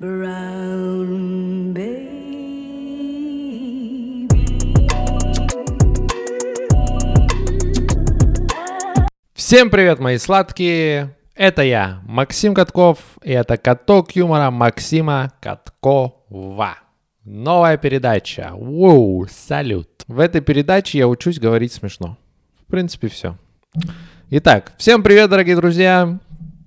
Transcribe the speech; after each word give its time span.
Всем 0.00 0.08
привет, 9.68 9.98
мои 9.98 10.16
сладкие! 10.16 11.14
Это 11.34 11.60
я, 11.60 12.00
Максим 12.06 12.54
Катков, 12.54 12.98
и 13.22 13.32
это 13.32 13.58
каток 13.58 14.16
юмора 14.16 14.50
Максима 14.50 15.34
Каткова. 15.38 16.78
Новая 17.26 17.76
передача. 17.76 18.52
Воу, 18.54 19.26
салют. 19.30 19.90
В 20.06 20.18
этой 20.18 20.40
передаче 20.40 20.96
я 20.96 21.08
учусь 21.08 21.38
говорить 21.38 21.74
смешно. 21.74 22.16
В 22.62 22.70
принципе, 22.70 23.08
все. 23.08 23.36
Итак, 24.30 24.72
всем 24.78 25.02
привет, 25.02 25.28
дорогие 25.28 25.56
друзья. 25.56 26.18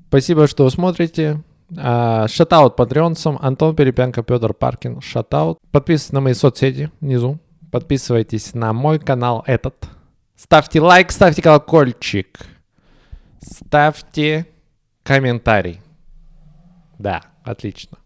Спасибо, 0.07 0.45
что 0.47 0.69
смотрите. 0.69 1.41
А, 1.77 2.27
Шатаут 2.27 2.75
патреонцам. 2.75 3.37
Антон 3.41 3.75
Перепянко, 3.75 4.23
Петр 4.23 4.53
Паркин. 4.53 5.01
Шатаут. 5.01 5.59
Подписывайтесь 5.71 6.11
на 6.13 6.21
мои 6.21 6.33
соцсети 6.33 6.91
внизу. 7.01 7.39
Подписывайтесь 7.71 8.53
на 8.53 8.73
мой 8.73 8.99
канал 8.99 9.43
этот. 9.47 9.87
Ставьте 10.35 10.81
лайк, 10.81 11.11
ставьте 11.11 11.41
колокольчик. 11.41 12.45
Ставьте 13.41 14.47
комментарий. 15.03 15.81
Да, 16.99 17.23
отлично. 17.43 17.97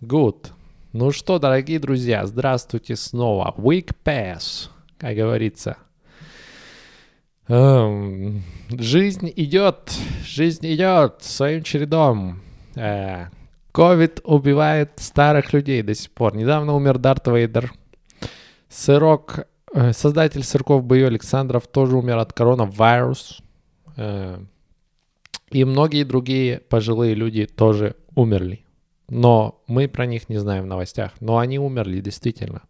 Good. 0.00 0.48
Ну 0.92 1.12
что, 1.12 1.38
дорогие 1.38 1.78
друзья, 1.78 2.26
здравствуйте 2.26 2.96
снова. 2.96 3.54
Week 3.56 3.92
Pass, 4.04 4.68
как 4.98 5.14
говорится. 5.14 5.76
Эм, 7.48 8.42
жизнь 8.70 9.32
идет, 9.36 9.92
жизнь 10.24 10.72
идет 10.72 11.22
своим 11.22 11.62
чередом. 11.62 12.40
Э, 12.80 13.26
Ковид 13.72 14.20
убивает 14.24 14.92
старых 14.96 15.52
людей 15.52 15.82
до 15.82 15.94
сих 15.94 16.10
пор. 16.10 16.34
Недавно 16.34 16.74
умер 16.74 16.98
Дарт 16.98 17.26
Вейдер. 17.28 17.72
Сырок, 18.68 19.46
э, 19.74 19.92
создатель 19.92 20.42
сырков 20.42 20.84
Бою 20.84 21.06
Александров 21.06 21.66
тоже 21.66 21.96
умер 21.96 22.18
от 22.18 22.32
коронавирус. 22.32 23.42
Э, 23.96 24.38
и 25.50 25.64
многие 25.64 26.04
другие 26.04 26.60
пожилые 26.60 27.14
люди 27.14 27.46
тоже 27.46 27.96
умерли. 28.14 28.64
Но 29.08 29.62
мы 29.66 29.86
про 29.86 30.06
них 30.06 30.28
не 30.28 30.38
знаем 30.38 30.64
в 30.64 30.68
новостях. 30.68 31.12
Но 31.20 31.38
они 31.38 31.58
умерли 31.58 32.00
действительно. 32.00 32.62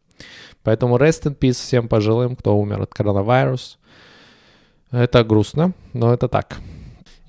Поэтому 0.65 0.97
rest 0.97 1.23
in 1.25 1.39
peace 1.39 1.53
всем 1.53 1.89
пожилым, 1.89 2.35
кто 2.35 2.59
умер 2.59 2.83
от 2.83 2.93
коронавируса. 2.93 3.79
Это 4.91 5.23
грустно, 5.23 5.73
но 5.93 6.13
это 6.13 6.27
так. 6.27 6.59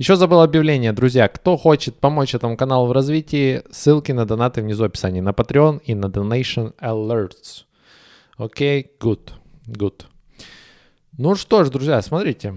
Еще 0.02 0.16
забыл 0.16 0.42
объявление, 0.42 0.94
друзья. 0.94 1.28
Кто 1.28 1.58
хочет 1.58 1.96
помочь 2.00 2.34
этому 2.34 2.58
каналу 2.58 2.88
в 2.88 2.92
развитии, 2.92 3.62
ссылки 3.70 4.12
на 4.12 4.26
донаты 4.26 4.64
внизу 4.64 4.82
в 4.82 4.88
описании. 4.88 5.22
На 5.22 5.30
Patreon 5.30 5.80
и 5.86 5.94
на 5.94 6.08
Donation 6.08 6.74
Alerts. 6.82 7.66
Окей, 8.36 8.82
okay, 8.82 8.88
good, 9.00 9.30
good. 9.68 10.06
Ну 11.20 11.36
что 11.36 11.64
ж, 11.64 11.70
друзья, 11.70 12.02
смотрите. 12.02 12.56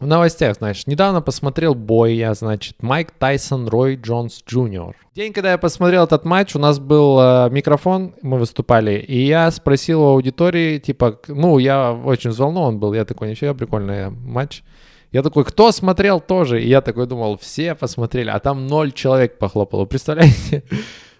В 0.00 0.06
новостях, 0.08 0.56
значит, 0.56 0.88
недавно 0.88 1.22
посмотрел 1.22 1.76
бой 1.76 2.16
я, 2.16 2.34
значит, 2.34 2.82
Майк 2.82 3.12
Тайсон, 3.12 3.68
Рой 3.68 3.94
Джонс 3.94 4.42
Джуниор. 4.48 4.96
День, 5.14 5.32
когда 5.32 5.52
я 5.52 5.58
посмотрел 5.58 6.06
этот 6.06 6.24
матч, 6.24 6.56
у 6.56 6.58
нас 6.58 6.80
был 6.80 7.20
э, 7.20 7.50
микрофон, 7.50 8.16
мы 8.20 8.38
выступали, 8.38 8.98
и 8.98 9.26
я 9.26 9.48
спросил 9.52 10.02
у 10.02 10.08
аудитории, 10.08 10.80
типа, 10.80 11.20
ну, 11.28 11.58
я 11.58 11.92
очень 11.92 12.30
взволнован 12.30 12.80
был, 12.80 12.94
я 12.94 13.04
такой, 13.04 13.30
нифига, 13.30 13.54
прикольный 13.54 14.10
матч. 14.10 14.64
Я 15.10 15.22
такой, 15.22 15.44
кто 15.44 15.72
смотрел 15.72 16.20
тоже? 16.20 16.62
И 16.62 16.68
я 16.68 16.80
такой 16.80 17.06
думал, 17.06 17.38
все 17.38 17.74
посмотрели, 17.74 18.28
а 18.28 18.38
там 18.40 18.66
ноль 18.66 18.92
человек 18.92 19.38
похлопало, 19.38 19.84
представляете? 19.86 20.64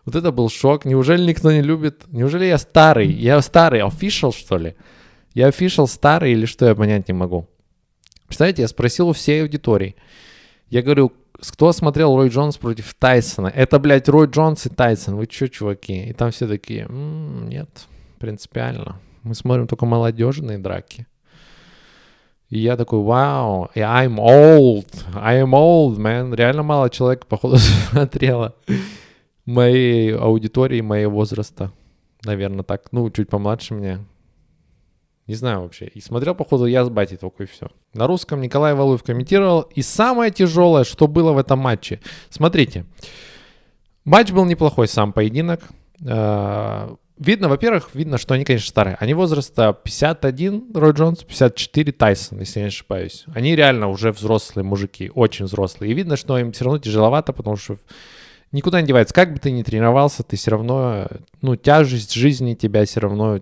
Вот 0.04 0.16
это 0.16 0.32
был 0.32 0.48
шок. 0.48 0.86
Неужели 0.86 1.22
никто 1.22 1.52
не 1.52 1.60
любит? 1.60 2.04
Неужели 2.08 2.46
я 2.46 2.56
старый? 2.56 3.12
Я 3.12 3.42
старый, 3.42 3.82
official, 3.82 4.32
что 4.34 4.56
ли? 4.56 4.74
Я 5.34 5.50
official 5.50 5.86
старый 5.86 6.32
или 6.32 6.46
что, 6.46 6.64
я 6.64 6.74
понять 6.74 7.08
не 7.08 7.12
могу. 7.12 7.46
Представляете, 8.26 8.62
я 8.62 8.68
спросил 8.68 9.10
у 9.10 9.12
всей 9.12 9.42
аудитории. 9.42 9.96
Я 10.70 10.80
говорю, 10.80 11.12
кто 11.34 11.72
смотрел 11.72 12.16
Рой 12.16 12.30
Джонс 12.30 12.56
против 12.56 12.94
Тайсона? 12.94 13.48
Это, 13.48 13.78
блядь, 13.78 14.08
Рой 14.08 14.28
Джонс 14.28 14.64
и 14.64 14.70
Тайсон. 14.70 15.16
Вы 15.16 15.26
чё, 15.26 15.46
чуваки? 15.46 16.06
И 16.06 16.12
там 16.14 16.30
все 16.30 16.46
такие, 16.48 16.84
м-м, 16.84 17.46
нет, 17.48 17.68
принципиально. 18.18 19.00
Мы 19.24 19.34
смотрим 19.34 19.66
только 19.66 19.84
молодежные 19.84 20.56
драки. 20.56 21.06
И 22.48 22.60
я 22.60 22.76
такой, 22.76 23.00
вау, 23.00 23.68
I'm 23.74 24.16
old, 24.16 24.86
I 25.14 25.42
am 25.42 25.50
old, 25.50 25.98
man. 25.98 26.34
Реально 26.34 26.62
мало 26.62 26.88
человек, 26.88 27.26
походу, 27.26 27.56
смотрело 27.90 28.54
моей 29.44 30.14
аудитории, 30.14 30.80
моего 30.80 31.12
возраста. 31.12 31.72
Наверное, 32.24 32.64
так, 32.64 32.92
ну, 32.92 33.10
чуть 33.10 33.28
помладше 33.28 33.74
меня. 33.74 34.04
Не 35.26 35.34
знаю 35.34 35.60
вообще. 35.60 35.86
И 35.86 36.00
смотрел, 36.00 36.34
походу, 36.34 36.64
я 36.64 36.84
с 36.84 36.88
батей 36.88 37.18
только 37.18 37.42
и 37.42 37.46
все. 37.46 37.68
На 37.92 38.06
русском 38.06 38.40
Николай 38.40 38.74
Валуев 38.74 39.02
комментировал. 39.02 39.60
И 39.74 39.82
самое 39.82 40.30
тяжелое, 40.30 40.84
что 40.84 41.06
было 41.06 41.32
в 41.32 41.38
этом 41.38 41.58
матче. 41.58 42.00
Смотрите. 42.30 42.86
Матч 44.04 44.32
был 44.32 44.46
неплохой, 44.46 44.88
сам 44.88 45.12
поединок. 45.12 45.60
Видно, 47.18 47.48
во-первых, 47.48 47.90
видно, 47.94 48.16
что 48.16 48.34
они, 48.34 48.44
конечно, 48.44 48.68
старые. 48.68 48.96
Они 49.00 49.12
возраста 49.12 49.76
51 49.82 50.72
Рой 50.74 50.92
Джонс, 50.92 51.24
54 51.24 51.92
Тайсон, 51.92 52.38
если 52.38 52.60
я 52.60 52.64
не 52.66 52.68
ошибаюсь. 52.68 53.24
Они 53.34 53.56
реально 53.56 53.88
уже 53.88 54.12
взрослые 54.12 54.64
мужики, 54.64 55.10
очень 55.12 55.46
взрослые. 55.46 55.90
И 55.90 55.94
видно, 55.94 56.16
что 56.16 56.38
им 56.38 56.52
все 56.52 56.64
равно 56.64 56.78
тяжеловато, 56.78 57.32
потому 57.32 57.56
что 57.56 57.76
никуда 58.52 58.80
не 58.80 58.86
девается. 58.86 59.14
Как 59.14 59.32
бы 59.32 59.40
ты 59.40 59.50
ни 59.50 59.64
тренировался, 59.64 60.22
ты 60.22 60.36
все 60.36 60.52
равно, 60.52 61.08
ну, 61.42 61.56
тяжесть 61.56 62.12
жизни 62.12 62.54
тебя 62.54 62.84
все 62.84 63.00
равно 63.00 63.40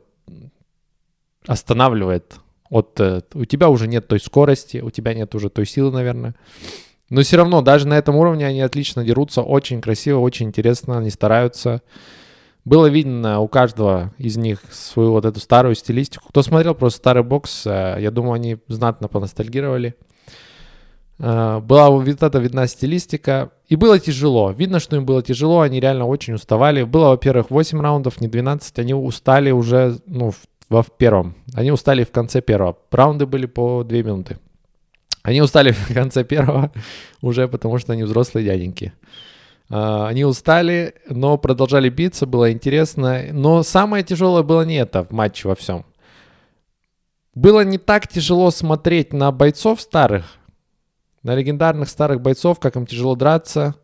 останавливает 1.46 2.36
от... 2.70 2.98
Э, 2.98 3.20
у 3.34 3.44
тебя 3.44 3.68
уже 3.68 3.88
нет 3.88 4.08
той 4.08 4.20
скорости, 4.20 4.78
у 4.78 4.90
тебя 4.90 5.12
нет 5.12 5.34
уже 5.34 5.50
той 5.50 5.66
силы, 5.66 5.92
наверное. 5.92 6.34
Но 7.10 7.22
все 7.22 7.36
равно, 7.36 7.60
даже 7.60 7.86
на 7.86 7.96
этом 7.98 8.16
уровне 8.16 8.46
они 8.46 8.60
отлично 8.62 9.04
дерутся, 9.04 9.42
очень 9.42 9.80
красиво, 9.80 10.18
очень 10.20 10.46
интересно, 10.46 10.98
они 10.98 11.10
стараются. 11.10 11.82
Было 12.66 12.86
видно 12.86 13.38
у 13.38 13.46
каждого 13.46 14.12
из 14.18 14.36
них 14.36 14.58
свою 14.72 15.12
вот 15.12 15.24
эту 15.24 15.38
старую 15.38 15.76
стилистику. 15.76 16.28
Кто 16.30 16.42
смотрел 16.42 16.74
просто 16.74 16.98
старый 16.98 17.22
бокс, 17.22 17.64
э, 17.64 17.98
я 18.00 18.10
думаю, 18.10 18.32
они 18.32 18.58
знатно 18.66 19.06
поностальгировали. 19.06 19.94
Э, 21.20 21.60
была 21.60 21.90
вот 21.90 22.08
эта 22.08 22.38
видна 22.40 22.66
стилистика. 22.66 23.52
И 23.68 23.76
было 23.76 24.00
тяжело. 24.00 24.50
Видно, 24.50 24.80
что 24.80 24.96
им 24.96 25.06
было 25.06 25.22
тяжело, 25.22 25.60
они 25.60 25.78
реально 25.78 26.06
очень 26.06 26.34
уставали. 26.34 26.82
Было, 26.82 27.10
во-первых, 27.10 27.50
8 27.50 27.80
раундов, 27.80 28.20
не 28.20 28.26
12. 28.26 28.80
Они 28.80 28.94
устали 28.94 29.52
уже, 29.52 29.98
ну, 30.06 30.32
во 30.68 30.82
в 30.82 30.90
первом. 30.90 31.36
Они 31.54 31.70
устали 31.70 32.02
в 32.02 32.10
конце 32.10 32.40
первого. 32.40 32.76
Раунды 32.90 33.26
были 33.26 33.46
по 33.46 33.84
две 33.84 34.02
минуты. 34.02 34.40
Они 35.22 35.40
устали 35.40 35.70
в 35.88 35.94
конце 35.94 36.24
первого 36.24 36.72
уже 37.22 37.46
потому, 37.46 37.78
что 37.78 37.92
они 37.92 38.02
взрослые 38.02 38.44
дяденьки. 38.44 38.92
Uh, 39.68 40.06
они 40.06 40.24
устали, 40.24 40.94
но 41.08 41.38
продолжали 41.38 41.88
биться, 41.88 42.24
было 42.24 42.52
интересно. 42.52 43.24
Но 43.32 43.64
самое 43.64 44.04
тяжелое 44.04 44.44
было 44.44 44.62
не 44.62 44.76
это 44.76 45.02
в 45.02 45.10
матче 45.10 45.48
во 45.48 45.56
всем. 45.56 45.84
Было 47.34 47.64
не 47.64 47.76
так 47.76 48.06
тяжело 48.06 48.50
смотреть 48.50 49.12
на 49.12 49.32
бойцов 49.32 49.80
старых, 49.80 50.24
на 51.22 51.34
легендарных 51.34 51.88
старых 51.88 52.20
бойцов, 52.20 52.60
как 52.60 52.76
им 52.76 52.86
тяжело 52.86 53.16
драться, 53.16 53.74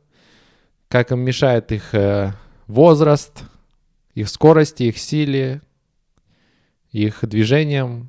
как 0.88 1.10
им 1.10 1.20
мешает 1.20 1.72
их 1.72 1.92
э, 1.94 2.32
возраст, 2.66 3.42
их 4.14 4.28
скорости, 4.28 4.84
их 4.84 4.98
силе, 4.98 5.62
их 6.92 7.18
движением. 7.22 8.08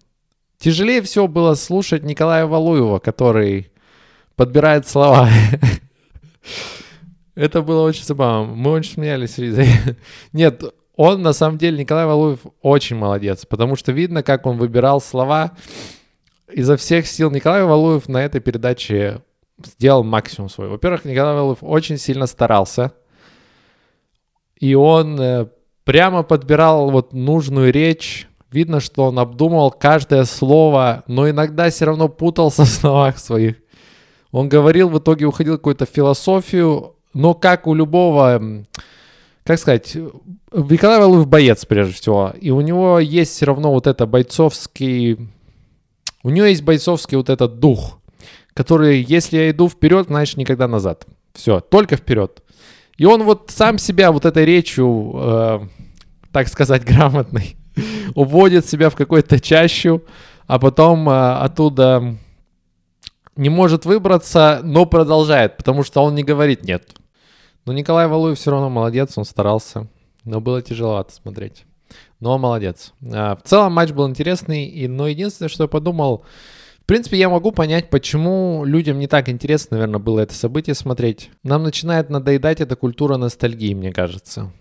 Тяжелее 0.59 1.01
всего 1.01 1.27
было 1.27 1.55
слушать 1.55 2.03
Николая 2.03 2.45
Валуева, 2.45 2.99
который 2.99 3.71
подбирает 4.35 4.87
слова. 4.87 5.27
Это 7.35 7.61
было 7.61 7.87
очень 7.87 8.03
забавно. 8.03 8.53
Мы 8.53 8.71
очень 8.71 8.93
смеялись. 8.93 9.37
Нет, 10.33 10.63
он 10.95 11.21
на 11.21 11.33
самом 11.33 11.57
деле, 11.57 11.79
Николай 11.79 12.05
Валуев 12.05 12.39
очень 12.61 12.95
молодец, 12.95 13.45
потому 13.45 13.75
что 13.75 13.91
видно, 13.91 14.23
как 14.23 14.45
он 14.45 14.57
выбирал 14.57 15.01
слова. 15.01 15.51
Изо 16.51 16.77
всех 16.77 17.07
сил 17.07 17.31
Николай 17.31 17.63
Валуев 17.63 18.07
на 18.07 18.23
этой 18.23 18.41
передаче 18.41 19.21
сделал 19.63 20.03
максимум 20.03 20.49
свой. 20.49 20.67
Во-первых, 20.67 21.05
Николай 21.05 21.33
Валуев 21.33 21.59
очень 21.61 21.97
сильно 21.97 22.27
старался. 22.27 22.93
И 24.59 24.75
он 24.75 25.19
э, 25.19 25.47
прямо 25.83 26.23
подбирал 26.23 26.91
вот 26.91 27.13
нужную 27.13 27.73
речь, 27.73 28.27
Видно, 28.53 28.79
что 28.79 29.05
он 29.05 29.17
обдумывал 29.17 29.71
каждое 29.71 30.25
слово, 30.25 31.03
но 31.07 31.27
иногда 31.27 31.71
все 31.71 31.85
равно 31.85 32.07
путался 32.07 32.65
в 32.65 32.67
словах 32.67 33.17
своих. 33.17 33.55
Он 34.31 34.47
говорил, 34.47 34.89
в 34.89 34.99
итоге 34.99 35.25
уходил 35.25 35.55
в 35.55 35.57
какую-то 35.57 35.87
философию, 35.87 36.92
но 37.13 37.33
как 37.33 37.67
у 37.67 37.73
любого, 37.73 38.65
как 39.43 39.59
сказать, 39.59 39.95
Николай 40.51 40.99
Валуев 40.99 41.27
боец 41.27 41.65
прежде 41.65 41.93
всего, 41.93 42.33
и 42.39 42.49
у 42.51 42.61
него 42.61 42.99
есть 42.99 43.33
все 43.33 43.45
равно 43.45 43.71
вот 43.71 43.87
это 43.87 44.05
бойцовский, 44.05 45.29
у 46.23 46.29
него 46.29 46.45
есть 46.45 46.63
бойцовский 46.63 47.17
вот 47.17 47.29
этот 47.29 47.59
дух, 47.59 47.99
который, 48.53 49.01
если 49.01 49.37
я 49.37 49.49
иду 49.49 49.67
вперед, 49.69 50.07
значит 50.07 50.37
никогда 50.37 50.67
назад. 50.67 51.05
Все, 51.33 51.59
только 51.59 51.97
вперед. 51.97 52.43
И 52.97 53.05
он 53.05 53.23
вот 53.23 53.49
сам 53.49 53.77
себя 53.77 54.11
вот 54.11 54.25
этой 54.25 54.45
речью, 54.45 55.11
э, 55.15 55.59
так 56.31 56.47
сказать, 56.47 56.85
грамотной, 56.85 57.55
уводит 58.15 58.67
себя 58.67 58.89
в 58.89 58.95
какую-то 58.95 59.39
чащу, 59.39 60.03
а 60.45 60.59
потом 60.59 61.09
э, 61.09 61.33
оттуда 61.33 62.17
не 63.35 63.49
может 63.49 63.85
выбраться, 63.85 64.61
но 64.63 64.85
продолжает, 64.85 65.57
потому 65.57 65.83
что 65.83 66.03
он 66.03 66.15
не 66.15 66.23
говорит 66.23 66.63
«нет». 66.63 66.95
Но 67.65 67.73
Николай 67.73 68.07
Валуев 68.07 68.37
все 68.37 68.51
равно 68.51 68.69
молодец, 68.69 69.17
он 69.17 69.25
старался, 69.25 69.87
но 70.25 70.41
было 70.41 70.61
тяжеловато 70.61 71.13
смотреть. 71.13 71.65
Но 72.19 72.37
молодец. 72.37 72.93
А, 73.11 73.35
в 73.35 73.43
целом 73.43 73.73
матч 73.73 73.91
был 73.91 74.07
интересный, 74.07 74.65
и, 74.65 74.87
но 74.87 75.07
единственное, 75.07 75.49
что 75.49 75.63
я 75.63 75.67
подумал, 75.67 76.25
в 76.83 76.85
принципе, 76.85 77.17
я 77.17 77.29
могу 77.29 77.51
понять, 77.51 77.89
почему 77.89 78.65
людям 78.65 78.99
не 78.99 79.07
так 79.07 79.29
интересно, 79.29 79.77
наверное, 79.77 79.99
было 79.99 80.19
это 80.19 80.33
событие 80.33 80.73
смотреть. 80.73 81.31
Нам 81.43 81.63
начинает 81.63 82.09
надоедать 82.09 82.59
эта 82.59 82.75
культура 82.75 83.15
ностальгии, 83.15 83.73
мне 83.73 83.93
кажется. 83.93 84.51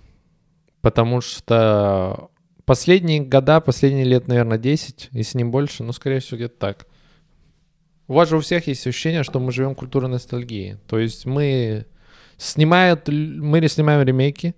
Потому 0.82 1.20
что 1.20 2.30
последние 2.64 3.20
года, 3.20 3.60
последние 3.60 4.04
лет, 4.04 4.28
наверное, 4.28 4.58
10, 4.58 5.08
если 5.10 5.38
не 5.38 5.44
больше, 5.44 5.82
ну, 5.82 5.92
скорее 5.92 6.20
всего, 6.20 6.36
где-то 6.36 6.56
так. 6.58 6.86
У 8.06 8.14
вас 8.14 8.28
же 8.28 8.36
у 8.36 8.40
всех 8.40 8.68
есть 8.68 8.86
ощущение, 8.86 9.24
что 9.24 9.40
мы 9.40 9.50
живем 9.50 9.74
культурой 9.74 10.08
ностальгии. 10.08 10.78
То 10.86 10.98
есть 11.00 11.26
мы 11.26 11.86
снимают, 12.36 13.08
мы 13.08 13.66
снимаем 13.68 14.06
ремейки 14.06 14.54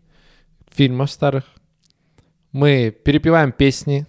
фильмов 0.70 1.10
старых, 1.10 1.44
мы 2.52 2.90
перепеваем 3.04 3.52
песни, 3.52 4.06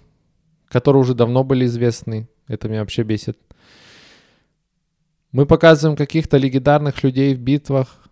которые 0.67 1.01
уже 1.01 1.13
давно 1.13 1.44
были 1.44 1.65
известны. 1.65 2.27
Это 2.47 2.69
меня 2.69 2.81
вообще 2.81 3.03
бесит. 3.03 3.38
Мы 5.31 5.45
показываем 5.45 5.97
каких-то 5.97 6.38
легендарных 6.38 7.03
людей 7.03 7.33
в 7.33 7.39
битвах. 7.39 8.07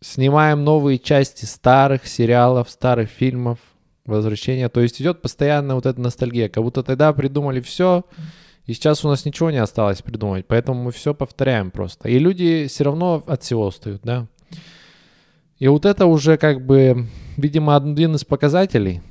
Снимаем 0.00 0.62
новые 0.62 0.98
части 0.98 1.44
старых 1.44 2.06
сериалов, 2.06 2.70
старых 2.70 3.08
фильмов, 3.10 3.58
возвращения. 4.04 4.68
То 4.68 4.80
есть 4.80 5.00
идет 5.00 5.22
постоянно 5.22 5.74
вот 5.74 5.86
эта 5.86 6.00
ностальгия. 6.00 6.48
Как 6.48 6.62
будто 6.62 6.82
тогда 6.82 7.12
придумали 7.12 7.60
все, 7.60 8.04
и 8.66 8.72
сейчас 8.72 9.04
у 9.04 9.08
нас 9.08 9.24
ничего 9.24 9.50
не 9.50 9.58
осталось 9.58 10.02
придумать. 10.02 10.46
Поэтому 10.46 10.82
мы 10.82 10.90
все 10.90 11.14
повторяем 11.14 11.70
просто. 11.70 12.08
И 12.08 12.18
люди 12.18 12.66
все 12.66 12.84
равно 12.84 13.22
от 13.26 13.42
всего 13.42 13.66
устают, 13.66 14.02
да. 14.02 14.26
И 15.58 15.68
вот 15.68 15.86
это 15.86 16.06
уже 16.06 16.36
как 16.36 16.64
бы, 16.66 17.06
видимо, 17.36 17.76
один 17.76 18.16
из 18.16 18.24
показателей, 18.24 19.02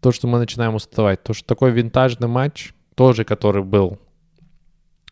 то, 0.00 0.12
что 0.12 0.28
мы 0.28 0.38
начинаем 0.38 0.76
уставать. 0.76 1.22
То, 1.22 1.34
что 1.34 1.46
такой 1.46 1.72
винтажный 1.72 2.28
матч, 2.28 2.72
тоже 2.94 3.24
который 3.24 3.64
был 3.64 3.98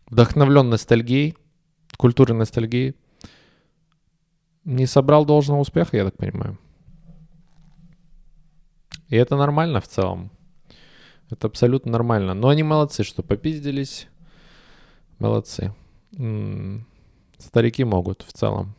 вдохновлен 0.07 0.71
ностальгией, 0.71 1.37
культурой 1.97 2.37
ностальгии, 2.37 2.95
не 4.65 4.87
собрал 4.87 5.25
должного 5.25 5.61
успеха, 5.61 5.97
я 5.97 6.05
так 6.05 6.17
понимаю. 6.17 6.59
И 9.09 9.17
это 9.17 9.37
нормально 9.37 9.81
в 9.81 9.89
целом. 9.89 10.31
Это 11.33 11.47
абсолютно 11.47 11.93
нормально. 11.93 12.35
Но 12.35 12.49
они 12.49 12.63
молодцы, 12.63 13.05
что 13.05 13.23
попиздились. 13.23 14.07
Молодцы. 15.19 15.73
Старики 17.39 17.85
могут 17.85 18.23
в 18.23 18.33
целом. 18.33 18.75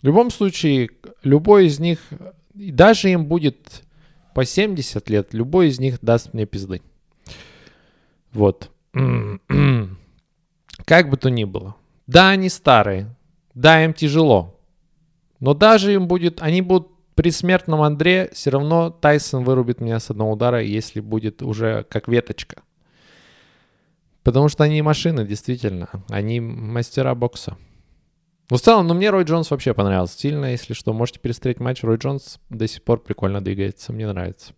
В 0.00 0.04
любом 0.04 0.30
случае, 0.30 0.90
любой 1.24 1.66
из 1.66 1.80
них, 1.80 1.98
даже 2.54 3.10
им 3.10 3.26
будет 3.26 3.82
по 4.32 4.44
70 4.44 5.10
лет, 5.10 5.34
любой 5.34 5.68
из 5.68 5.80
них 5.80 5.98
даст 6.02 6.32
мне 6.34 6.46
пизды. 6.46 6.82
Вот. 8.32 8.70
Как 10.84 11.10
бы 11.10 11.16
то 11.16 11.30
ни 11.30 11.44
было. 11.44 11.74
Да, 12.06 12.30
они 12.30 12.48
старые. 12.48 13.14
Да, 13.54 13.84
им 13.84 13.92
тяжело. 13.92 14.60
Но 15.40 15.54
даже 15.54 15.92
им 15.92 16.06
будет, 16.06 16.40
они 16.42 16.62
будут 16.62 16.92
при 17.14 17.30
смертном 17.30 17.82
Андре, 17.82 18.30
все 18.32 18.50
равно 18.50 18.90
Тайсон 18.90 19.44
вырубит 19.44 19.80
меня 19.80 20.00
с 20.00 20.10
одного 20.10 20.32
удара, 20.32 20.62
если 20.62 21.00
будет 21.00 21.42
уже 21.42 21.84
как 21.90 22.08
веточка. 22.08 22.62
Потому 24.22 24.48
что 24.48 24.64
они 24.64 24.80
машины, 24.82 25.26
действительно. 25.26 25.88
Они 26.08 26.40
мастера 26.40 27.14
бокса. 27.14 27.56
Ну, 28.50 28.56
в 28.56 28.60
целом, 28.60 28.86
ну, 28.86 28.94
мне 28.94 29.10
Рой 29.10 29.24
Джонс 29.24 29.50
вообще 29.50 29.74
понравился 29.74 30.18
сильно. 30.18 30.46
Если 30.46 30.74
что, 30.74 30.92
можете 30.92 31.20
пересмотреть 31.20 31.58
матч. 31.58 31.82
Рой 31.82 31.96
Джонс 31.96 32.38
до 32.50 32.68
сих 32.68 32.82
пор 32.82 33.02
прикольно 33.02 33.42
двигается. 33.42 33.92
Мне 33.92 34.06
нравится. 34.06 34.52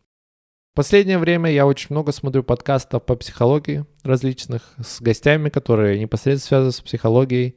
В 0.73 0.77
последнее 0.77 1.19
время 1.19 1.51
я 1.51 1.67
очень 1.67 1.89
много 1.91 2.11
смотрю 2.11 2.43
подкастов 2.43 3.05
по 3.05 3.15
психологии 3.15 3.87
различных 4.03 4.75
с 4.85 5.01
гостями, 5.01 5.49
которые 5.49 5.99
непосредственно 5.99 6.49
связаны 6.49 6.73
с 6.73 6.81
психологией. 6.81 7.57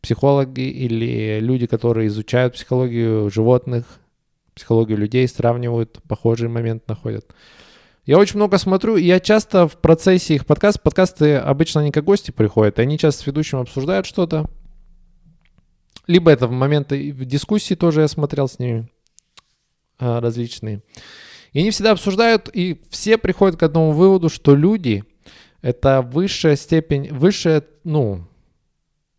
Психологи 0.00 0.60
или 0.60 1.40
люди, 1.40 1.66
которые 1.66 2.06
изучают 2.06 2.54
психологию 2.54 3.30
животных, 3.30 3.98
психологию 4.54 4.98
людей, 4.98 5.26
сравнивают, 5.28 6.00
похожий 6.08 6.48
момент 6.48 6.86
находят. 6.88 7.26
Я 8.06 8.18
очень 8.18 8.36
много 8.36 8.58
смотрю, 8.58 8.96
и 8.96 9.04
я 9.04 9.18
часто 9.18 9.66
в 9.66 9.78
процессе 9.78 10.34
их 10.34 10.46
подкастов, 10.46 10.82
подкасты 10.82 11.36
обычно 11.36 11.80
не 11.80 11.90
как 11.90 12.04
гости 12.04 12.30
приходят, 12.30 12.78
они 12.78 12.98
часто 12.98 13.22
с 13.22 13.26
ведущим 13.26 13.58
обсуждают 13.58 14.06
что-то, 14.06 14.46
либо 16.06 16.30
это 16.30 16.46
в 16.46 16.50
моменты 16.50 17.12
в 17.12 17.24
дискуссии 17.24 17.74
тоже 17.74 18.02
я 18.02 18.08
смотрел 18.08 18.48
с 18.48 18.58
ними 18.58 18.88
а, 19.98 20.20
различные. 20.20 20.82
И 21.52 21.60
они 21.60 21.70
всегда 21.70 21.92
обсуждают, 21.92 22.50
и 22.52 22.80
все 22.90 23.16
приходят 23.16 23.58
к 23.58 23.62
одному 23.62 23.92
выводу, 23.92 24.28
что 24.28 24.54
люди— 24.54 25.04
это 25.62 26.02
высшая 26.02 26.56
степень, 26.56 27.12
высшая, 27.12 27.64
ну, 27.84 28.26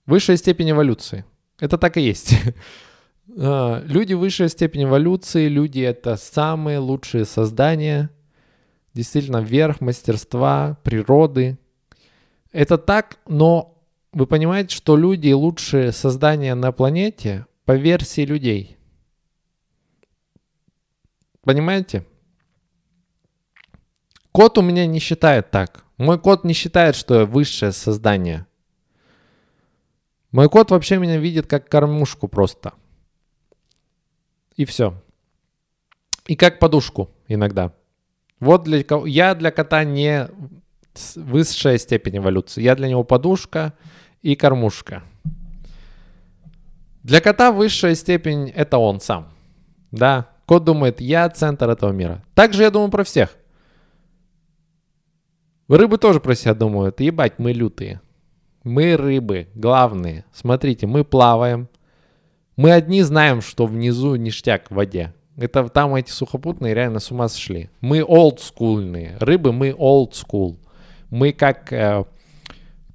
высшая 0.06 0.38
степень 0.38 0.72
эволюции. 0.72 1.26
Это 1.60 1.78
так 1.78 1.98
и 1.98 2.02
есть. 2.02 2.36
А, 3.38 3.82
люди 3.86 4.14
высшая 4.14 4.48
степень 4.48 4.86
эволюции, 4.86 5.48
люди— 5.48 5.80
это 5.82 6.16
самые 6.16 6.80
лучшие 6.80 7.26
создания, 7.26 8.10
действительно 8.94 9.42
верх 9.42 9.82
мастерства, 9.82 10.78
природы. 10.84 11.58
Это 12.52 12.78
так, 12.78 13.20
но 13.28 13.78
вы 14.14 14.26
понимаете, 14.28 14.74
что 14.76 14.96
люди 14.96 15.32
лучшие 15.34 15.92
создания 15.92 16.56
на 16.56 16.72
планете 16.72 17.46
по 17.66 17.74
версии 17.74 18.22
людей. 18.22 18.78
Понимаете? 21.42 22.06
Кот 24.32 24.58
у 24.58 24.62
меня 24.62 24.86
не 24.86 25.00
считает 25.00 25.52
так. 25.52 25.84
Мой 25.98 26.20
кот 26.20 26.44
не 26.44 26.54
считает, 26.54 26.96
что 26.96 27.22
я 27.22 27.26
высшее 27.26 27.72
создание. 27.72 28.48
Мой 30.32 30.50
кот 30.50 30.72
вообще 30.72 30.98
меня 30.98 31.18
видит 31.18 31.48
как 31.48 31.70
кормушку 31.70 32.28
просто. 32.28 32.74
И 34.56 34.66
все. 34.66 34.96
И 36.28 36.36
как 36.36 36.60
подушку 36.60 37.10
иногда. 37.28 37.74
Вот 38.40 38.64
для 38.64 38.84
я 39.06 39.36
для 39.36 39.52
кота 39.52 39.84
не 39.84 40.28
высшая 41.16 41.78
степень 41.78 42.18
эволюции. 42.18 42.62
Я 42.62 42.76
для 42.76 42.88
него 42.88 43.04
подушка, 43.04 43.74
и 44.26 44.36
кормушка. 44.36 45.04
Для 47.04 47.22
кота 47.22 47.52
высшая 47.52 47.94
степень— 47.94 48.50
это 48.56 48.80
он 48.80 49.00
сам. 49.00 49.30
Да, 49.92 50.30
кот 50.48 50.64
думает, 50.64 51.00
я 51.00 51.30
центр 51.30 51.70
этого 51.70 51.92
мира. 51.92 52.24
Также 52.34 52.64
я 52.64 52.72
думаю 52.72 52.90
про 52.90 53.04
всех. 53.04 53.38
Рыбы 55.68 56.00
тоже 56.00 56.20
про 56.20 56.34
себя 56.34 56.56
думают. 56.56 57.00
Ебать, 57.02 57.38
мы 57.38 57.54
лютые. 57.54 58.02
Мы 58.64 58.98
рыбы, 58.98 59.48
главные. 59.54 60.26
Смотрите, 60.34 60.88
мы 60.88 61.04
плаваем. 61.04 61.70
Мы 62.56 62.72
одни 62.72 63.02
знаем, 63.02 63.42
что 63.42 63.66
внизу 63.66 64.16
ништяк 64.16 64.70
в 64.70 64.76
воде. 64.76 65.14
Это 65.38 65.68
там 65.68 65.96
эти 65.96 66.10
сухопутные 66.10 66.74
реально 66.74 67.00
с 67.00 67.12
ума 67.12 67.28
сошли. 67.28 67.70
Мы 67.82 68.04
олдскульные. 68.04 69.18
Рыбы 69.20 69.52
мы 69.52 69.72
school. 69.72 70.58
Мы 71.10 71.34
как 71.34 71.74
э, 71.74 72.06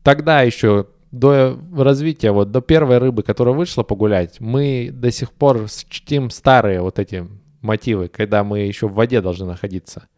тогда 0.02 0.40
еще 0.42 0.86
до 1.10 1.58
развития, 1.76 2.30
вот 2.30 2.50
до 2.50 2.60
первой 2.60 2.98
рыбы, 2.98 3.22
которая 3.22 3.54
вышла 3.54 3.82
погулять, 3.82 4.40
мы 4.40 4.90
до 4.92 5.10
сих 5.10 5.32
пор 5.32 5.66
чтим 5.68 6.30
старые 6.30 6.80
вот 6.80 6.98
эти 6.98 7.26
мотивы, 7.60 8.08
когда 8.08 8.44
мы 8.44 8.60
еще 8.60 8.88
в 8.88 8.94
воде 8.94 9.20
должны 9.20 9.46
находиться. 9.46 10.08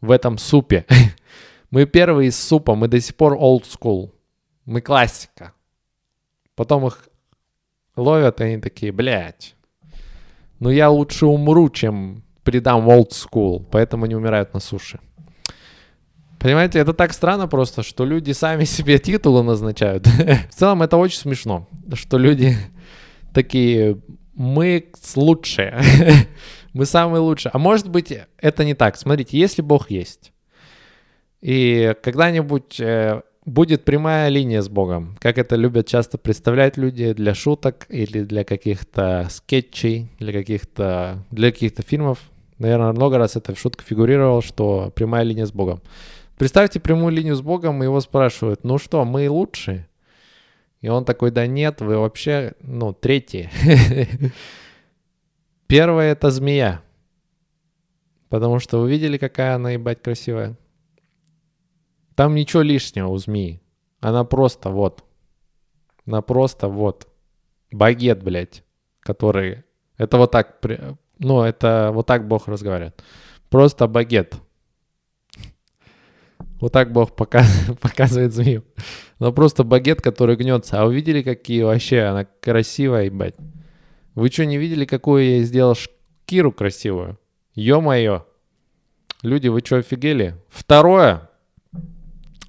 В 0.00 0.10
этом 0.10 0.38
супе. 0.38 0.86
мы 1.70 1.86
первые 1.86 2.28
из 2.28 2.38
супа, 2.38 2.74
мы 2.74 2.88
до 2.88 3.00
сих 3.00 3.16
пор 3.16 3.34
old 3.34 3.64
school. 3.64 4.12
Мы 4.64 4.80
классика. 4.80 5.54
Потом 6.54 6.86
их 6.86 7.08
ловят, 7.98 8.40
они 8.40 8.58
такие, 8.58 8.92
блядь, 8.92 9.54
ну 10.60 10.70
я 10.70 10.90
лучше 10.90 11.26
умру, 11.26 11.68
чем 11.70 12.22
придам 12.42 12.88
old 12.88 13.10
school, 13.10 13.64
поэтому 13.70 14.04
они 14.04 14.14
умирают 14.14 14.54
на 14.54 14.60
суше. 14.60 15.00
Понимаете, 16.38 16.78
это 16.78 16.92
так 16.92 17.12
странно 17.12 17.48
просто, 17.48 17.82
что 17.82 18.04
люди 18.04 18.32
сами 18.32 18.64
себе 18.76 18.98
титулы 18.98 19.42
назначают. 19.42 20.06
В 20.50 20.54
целом 20.54 20.82
это 20.82 20.96
очень 20.96 21.18
смешно, 21.18 21.68
что 21.94 22.18
люди 22.18 22.56
такие, 23.34 24.00
мы 24.34 24.90
лучшие, 25.16 25.80
мы 26.72 26.86
самые 26.86 27.20
лучшие. 27.20 27.50
А 27.52 27.58
может 27.58 27.88
быть 27.88 28.14
это 28.38 28.64
не 28.64 28.74
так. 28.74 28.96
Смотрите, 28.96 29.38
если 29.38 29.62
Бог 29.62 29.90
есть, 29.90 30.32
и 31.40 31.94
когда-нибудь 32.02 32.80
э, 32.80 33.22
будет 33.48 33.84
прямая 33.84 34.28
линия 34.28 34.60
с 34.60 34.68
Богом, 34.68 35.16
как 35.20 35.38
это 35.38 35.56
любят 35.56 35.86
часто 35.86 36.18
представлять 36.18 36.76
люди 36.76 37.12
для 37.12 37.34
шуток 37.34 37.86
или 37.88 38.22
для 38.22 38.44
каких-то 38.44 39.26
скетчей, 39.30 40.10
для 40.18 40.32
каких-то 40.32 41.24
для 41.30 41.50
каких-то 41.50 41.82
фильмов. 41.82 42.18
Наверное, 42.58 42.92
много 42.92 43.18
раз 43.18 43.36
это 43.36 43.54
в 43.54 43.58
шутке 43.58 43.84
фигурировало, 43.84 44.42
что 44.42 44.92
прямая 44.94 45.22
линия 45.24 45.46
с 45.46 45.52
Богом. 45.52 45.80
Представьте 46.36 46.78
прямую 46.78 47.12
линию 47.12 47.34
с 47.34 47.40
Богом, 47.40 47.82
и 47.82 47.86
его 47.86 48.00
спрашивают, 48.00 48.64
ну 48.64 48.78
что, 48.78 49.04
мы 49.04 49.28
лучшие? 49.30 49.88
И 50.80 50.88
он 50.88 51.04
такой, 51.04 51.30
да 51.30 51.46
нет, 51.46 51.80
вы 51.80 51.98
вообще, 51.98 52.52
ну, 52.60 52.92
третьи. 52.92 53.50
Первая 55.66 56.12
это 56.12 56.30
змея. 56.30 56.82
Потому 58.28 58.60
что 58.60 58.78
вы 58.80 58.90
видели, 58.90 59.18
какая 59.18 59.56
она, 59.56 59.70
ебать, 59.70 60.02
красивая? 60.02 60.56
Там 62.18 62.34
ничего 62.34 62.62
лишнего 62.62 63.06
у 63.10 63.16
змеи. 63.16 63.62
Она 64.00 64.24
просто 64.24 64.70
вот. 64.70 65.04
Она 66.04 66.20
просто 66.20 66.66
вот. 66.66 67.06
Багет, 67.70 68.24
блядь, 68.24 68.64
который... 68.98 69.62
Это 69.98 70.18
вот 70.18 70.32
так... 70.32 70.60
Ну, 71.20 71.42
это 71.42 71.92
вот 71.94 72.08
так 72.08 72.26
Бог 72.26 72.48
разговаривает. 72.48 73.00
Просто 73.50 73.86
багет. 73.86 74.34
Вот 76.60 76.72
так 76.72 76.92
Бог 76.92 77.14
показывает 77.80 78.34
змею. 78.34 78.64
Но 79.20 79.32
просто 79.32 79.62
багет, 79.62 80.02
который 80.02 80.34
гнется. 80.34 80.82
А 80.82 80.86
вы 80.86 80.96
видели, 80.96 81.22
какие 81.22 81.62
вообще 81.62 82.00
она 82.00 82.24
красивая, 82.24 83.04
ебать? 83.04 83.36
Вы 84.16 84.28
что, 84.28 84.44
не 84.44 84.58
видели, 84.58 84.86
какую 84.86 85.38
я 85.38 85.44
сделал 85.44 85.76
шкиру 85.76 86.50
красивую? 86.50 87.16
Ё-моё. 87.54 88.26
Люди, 89.22 89.46
вы 89.46 89.60
что, 89.60 89.76
офигели? 89.76 90.34
Второе. 90.48 91.27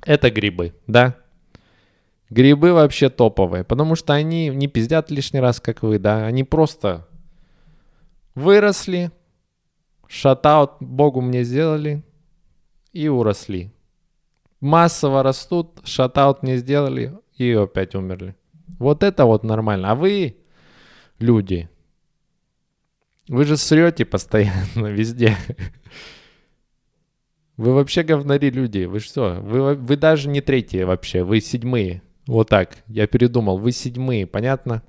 Это 0.09 0.31
грибы, 0.31 0.73
да? 0.87 1.15
Грибы 2.29 2.73
вообще 2.73 3.09
топовые, 3.09 3.63
потому 3.63 3.95
что 3.95 4.13
они 4.13 4.49
не 4.49 4.67
пиздят 4.67 5.11
лишний 5.11 5.39
раз, 5.39 5.59
как 5.59 5.83
вы, 5.83 5.99
да? 5.99 6.25
Они 6.25 6.43
просто 6.43 7.07
выросли, 8.35 9.11
шатаут 10.07 10.71
Богу 10.79 11.21
мне 11.21 11.43
сделали 11.43 12.03
и 12.93 13.07
уросли 13.07 13.71
массово 14.59 15.23
растут, 15.23 15.79
шатаут 15.83 16.43
не 16.43 16.57
сделали 16.57 17.17
и 17.35 17.51
опять 17.53 17.95
умерли. 17.95 18.35
Вот 18.77 19.03
это 19.03 19.25
вот 19.25 19.43
нормально. 19.43 19.91
А 19.91 19.95
вы, 19.95 20.37
люди, 21.19 21.69
вы 23.27 23.45
же 23.45 23.57
срете 23.57 24.05
постоянно 24.05 24.87
везде. 24.87 25.35
Вы 27.59 27.73
вообще 27.73 28.03
говнари 28.03 28.51
люди. 28.51 28.85
Вы 28.85 29.01
что? 29.01 29.37
Вы, 29.41 29.75
вы 29.75 29.97
даже 29.97 30.29
не 30.29 30.39
третьи 30.39 30.81
вообще. 30.83 31.23
Вы 31.23 31.41
седьмые. 31.41 32.01
Вот 32.25 32.47
так. 32.47 32.77
Я 32.87 33.05
передумал. 33.05 33.57
Вы 33.57 33.73
седьмые. 33.73 34.25
Понятно? 34.25 34.81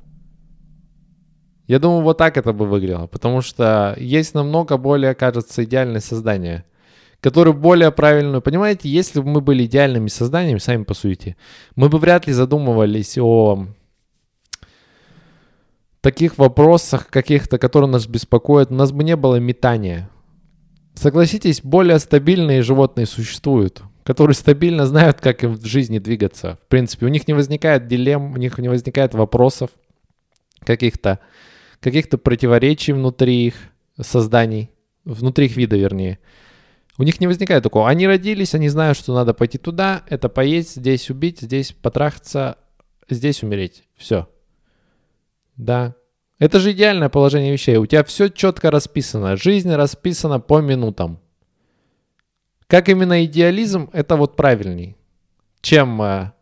Я 1.66 1.80
думаю, 1.80 2.04
вот 2.04 2.18
так 2.18 2.36
это 2.36 2.52
бы 2.52 2.66
выглядело. 2.66 3.08
Потому 3.08 3.40
что 3.40 3.96
есть 3.98 4.34
намного 4.34 4.76
более, 4.76 5.16
кажется, 5.16 5.64
идеальное 5.64 6.00
создание 6.00 6.64
которую 7.20 7.52
более 7.52 7.90
правильную. 7.90 8.40
Понимаете, 8.40 8.88
если 8.88 9.20
бы 9.20 9.28
мы 9.28 9.40
были 9.42 9.66
идеальными 9.66 10.08
созданиями, 10.08 10.58
сами 10.58 10.84
посудите, 10.84 11.36
мы 11.76 11.90
бы 11.90 11.98
вряд 11.98 12.26
ли 12.26 12.32
задумывались 12.32 13.18
о 13.18 13.66
таких 16.00 16.38
вопросах 16.38 17.08
каких-то, 17.08 17.58
которые 17.58 17.90
нас 17.90 18.06
беспокоят. 18.06 18.70
У 18.70 18.74
нас 18.74 18.92
бы 18.92 19.04
не 19.04 19.16
было 19.16 19.36
метания. 19.36 20.08
Согласитесь, 21.00 21.62
более 21.62 21.98
стабильные 21.98 22.60
животные 22.60 23.06
существуют, 23.06 23.80
которые 24.04 24.34
стабильно 24.34 24.84
знают, 24.84 25.18
как 25.18 25.42
им 25.42 25.54
в 25.54 25.64
жизни 25.64 25.98
двигаться. 25.98 26.58
В 26.66 26.68
принципе, 26.68 27.06
у 27.06 27.08
них 27.08 27.26
не 27.26 27.32
возникает 27.32 27.86
дилемм, 27.86 28.34
у 28.34 28.36
них 28.36 28.58
не 28.58 28.68
возникает 28.68 29.14
вопросов 29.14 29.70
каких-то 30.58 31.18
каких-то 31.80 32.18
противоречий 32.18 32.92
внутри 32.92 33.46
их 33.46 33.54
созданий, 33.98 34.72
внутри 35.06 35.46
их 35.46 35.56
вида, 35.56 35.78
вернее. 35.78 36.18
У 36.98 37.02
них 37.02 37.18
не 37.18 37.26
возникает 37.26 37.62
такого. 37.62 37.88
Они 37.88 38.06
родились, 38.06 38.54
они 38.54 38.68
знают, 38.68 38.98
что 38.98 39.14
надо 39.14 39.32
пойти 39.32 39.56
туда, 39.56 40.04
это 40.06 40.28
поесть, 40.28 40.76
здесь 40.76 41.08
убить, 41.08 41.40
здесь 41.40 41.72
потрахаться, 41.72 42.58
здесь 43.08 43.42
умереть. 43.42 43.84
Все. 43.96 44.28
Да. 45.56 45.94
Это 46.40 46.58
же 46.58 46.72
идеальное 46.72 47.10
положение 47.10 47.52
вещей. 47.52 47.76
У 47.76 47.86
тебя 47.86 48.02
все 48.02 48.28
четко 48.28 48.70
расписано. 48.70 49.36
Жизнь 49.36 49.72
расписана 49.72 50.40
по 50.40 50.60
минутам. 50.60 51.20
Как 52.66 52.88
именно 52.88 53.24
идеализм, 53.24 53.90
это 53.92 54.16
вот 54.16 54.36
правильней. 54.36 54.96
Чем 55.60 56.00
э, 56.00 56.32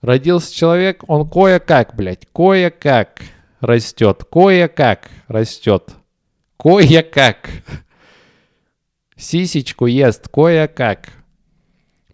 родился 0.00 0.54
человек, 0.54 1.02
он 1.08 1.28
кое-как, 1.28 1.96
блядь, 1.96 2.26
кое-как 2.32 3.20
растет, 3.60 4.24
кое-как 4.30 5.10
растет, 5.26 5.90
кое-как 6.56 7.50
сисечку 9.16 9.86
ест 9.86 10.28
кое-как. 10.28 11.08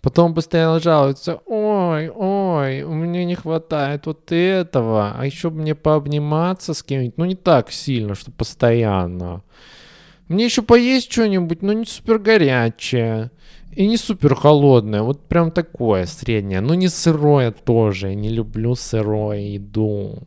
Потом 0.02 0.35
постоянно 0.35 0.80
жалуется, 0.80 1.40
ой, 1.45 2.09
ой, 2.09 2.83
у 2.83 2.95
меня 2.95 3.25
не 3.26 3.35
хватает 3.35 4.07
вот 4.07 4.33
этого, 4.33 5.14
а 5.14 5.26
еще 5.26 5.50
мне 5.50 5.75
пообниматься 5.75 6.73
с 6.73 6.83
кем-нибудь, 6.83 7.19
ну 7.19 7.25
не 7.26 7.35
так 7.35 7.71
сильно, 7.71 8.14
что 8.14 8.30
постоянно. 8.30 9.42
Мне 10.28 10.47
еще 10.47 10.62
поесть 10.62 11.12
что-нибудь, 11.12 11.61
но 11.61 11.75
не 11.75 11.85
супер 11.85 12.19
горячее 12.19 13.30
и 13.73 13.87
не 13.87 13.99
супер 13.99 14.35
холодное, 14.35 15.02
вот 15.02 15.28
прям 15.28 15.50
такое 15.50 16.07
среднее, 16.07 16.62
но 16.62 16.75
не 16.75 16.88
сырое 16.88 17.52
тоже, 17.52 18.09
я 18.09 18.14
не 18.14 18.30
люблю 18.30 18.75
сырое 18.75 19.40
еду. 19.40 20.21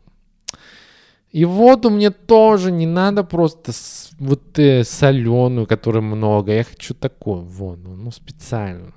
И 1.32 1.44
воду 1.44 1.90
мне 1.90 2.10
тоже 2.10 2.70
не 2.70 2.86
надо 2.86 3.24
просто 3.24 3.72
с, 3.72 4.10
вот 4.20 4.56
э, 4.56 4.84
соленую, 4.84 5.66
которой 5.66 6.00
много. 6.00 6.52
Я 6.52 6.62
хочу 6.62 6.94
такую 6.94 7.40
воду, 7.40 7.90
ну 7.90 8.12
специально. 8.12 8.92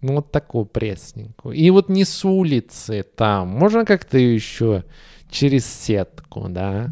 Ну 0.00 0.16
вот 0.16 0.30
такую 0.30 0.64
пресненькую. 0.64 1.54
И 1.54 1.70
вот 1.70 1.88
не 1.88 2.04
с 2.04 2.24
улицы 2.24 3.02
там. 3.02 3.48
Можно 3.48 3.84
как-то 3.84 4.18
еще 4.18 4.84
через 5.30 5.66
сетку, 5.66 6.48
да? 6.48 6.90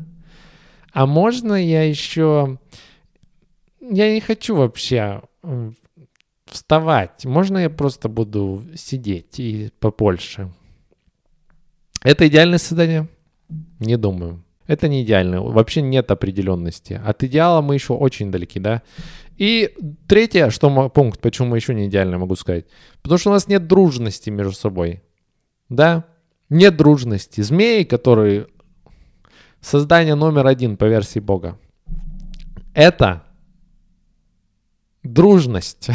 А 0.92 1.06
можно 1.06 1.54
я 1.54 1.82
еще... 1.82 2.58
Я 3.80 4.12
не 4.12 4.20
хочу 4.20 4.56
вообще 4.56 5.22
вставать. 6.46 7.24
Можно 7.24 7.58
я 7.58 7.70
просто 7.70 8.08
буду 8.08 8.64
сидеть 8.74 9.38
и 9.38 9.70
побольше? 9.78 10.50
Это 12.02 12.26
идеальное 12.26 12.58
создание? 12.58 13.08
Не 13.78 13.96
думаю. 13.96 14.42
Это 14.66 14.88
не 14.88 15.02
идеально. 15.02 15.42
Вообще 15.42 15.80
нет 15.80 16.10
определенности. 16.10 17.00
От 17.04 17.22
идеала 17.22 17.60
мы 17.60 17.74
еще 17.74 17.92
очень 17.92 18.30
далеки, 18.30 18.58
да? 18.58 18.82
И 19.36 19.74
третье, 20.08 20.50
что 20.50 20.88
пункт, 20.88 21.20
почему 21.20 21.48
мы 21.48 21.58
еще 21.58 21.74
не 21.74 21.86
идеально, 21.86 22.18
могу 22.18 22.36
сказать. 22.36 22.66
Потому 23.02 23.18
что 23.18 23.30
у 23.30 23.32
нас 23.32 23.48
нет 23.48 23.66
дружности 23.66 24.30
между 24.30 24.52
собой. 24.52 25.02
Да? 25.68 26.04
Нет 26.48 26.76
дружности. 26.76 27.42
Змеи, 27.42 27.84
которые 27.84 28.46
создание 29.60 30.14
номер 30.14 30.46
один 30.46 30.76
по 30.76 30.84
версии 30.84 31.20
Бога. 31.20 31.58
Это 32.74 33.24
дружность. 35.02 35.88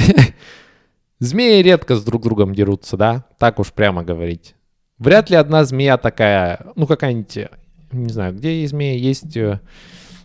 Змеи 1.19 1.61
редко 1.61 1.95
с 1.95 2.03
друг 2.03 2.23
другом 2.23 2.53
дерутся, 2.53 2.97
да? 2.97 3.25
Так 3.37 3.59
уж 3.59 3.71
прямо 3.71 4.03
говорить. 4.03 4.55
Вряд 4.97 5.29
ли 5.29 5.35
одна 5.35 5.63
змея 5.65 5.97
такая, 5.97 6.67
ну 6.75 6.85
какая-нибудь 6.85 7.49
не 7.91 8.11
знаю, 8.11 8.33
где 8.33 8.65
змея 8.67 8.97
есть, 8.97 9.35
э, 9.37 9.59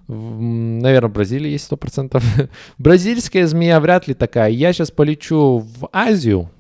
наверное, 0.08 1.11
в 1.11 1.12
Бразилии 1.12 1.50
есть 1.50 1.70
100%. 1.70 2.49
Бразильская 2.78 3.46
змея 3.46 3.80
вряд 3.80 4.08
ли 4.08 4.14
такая. 4.14 4.50
Я 4.50 4.73
сейчас 4.73 4.90
полечу 4.90 5.58
в 5.58 5.88
Азию, 5.92 6.50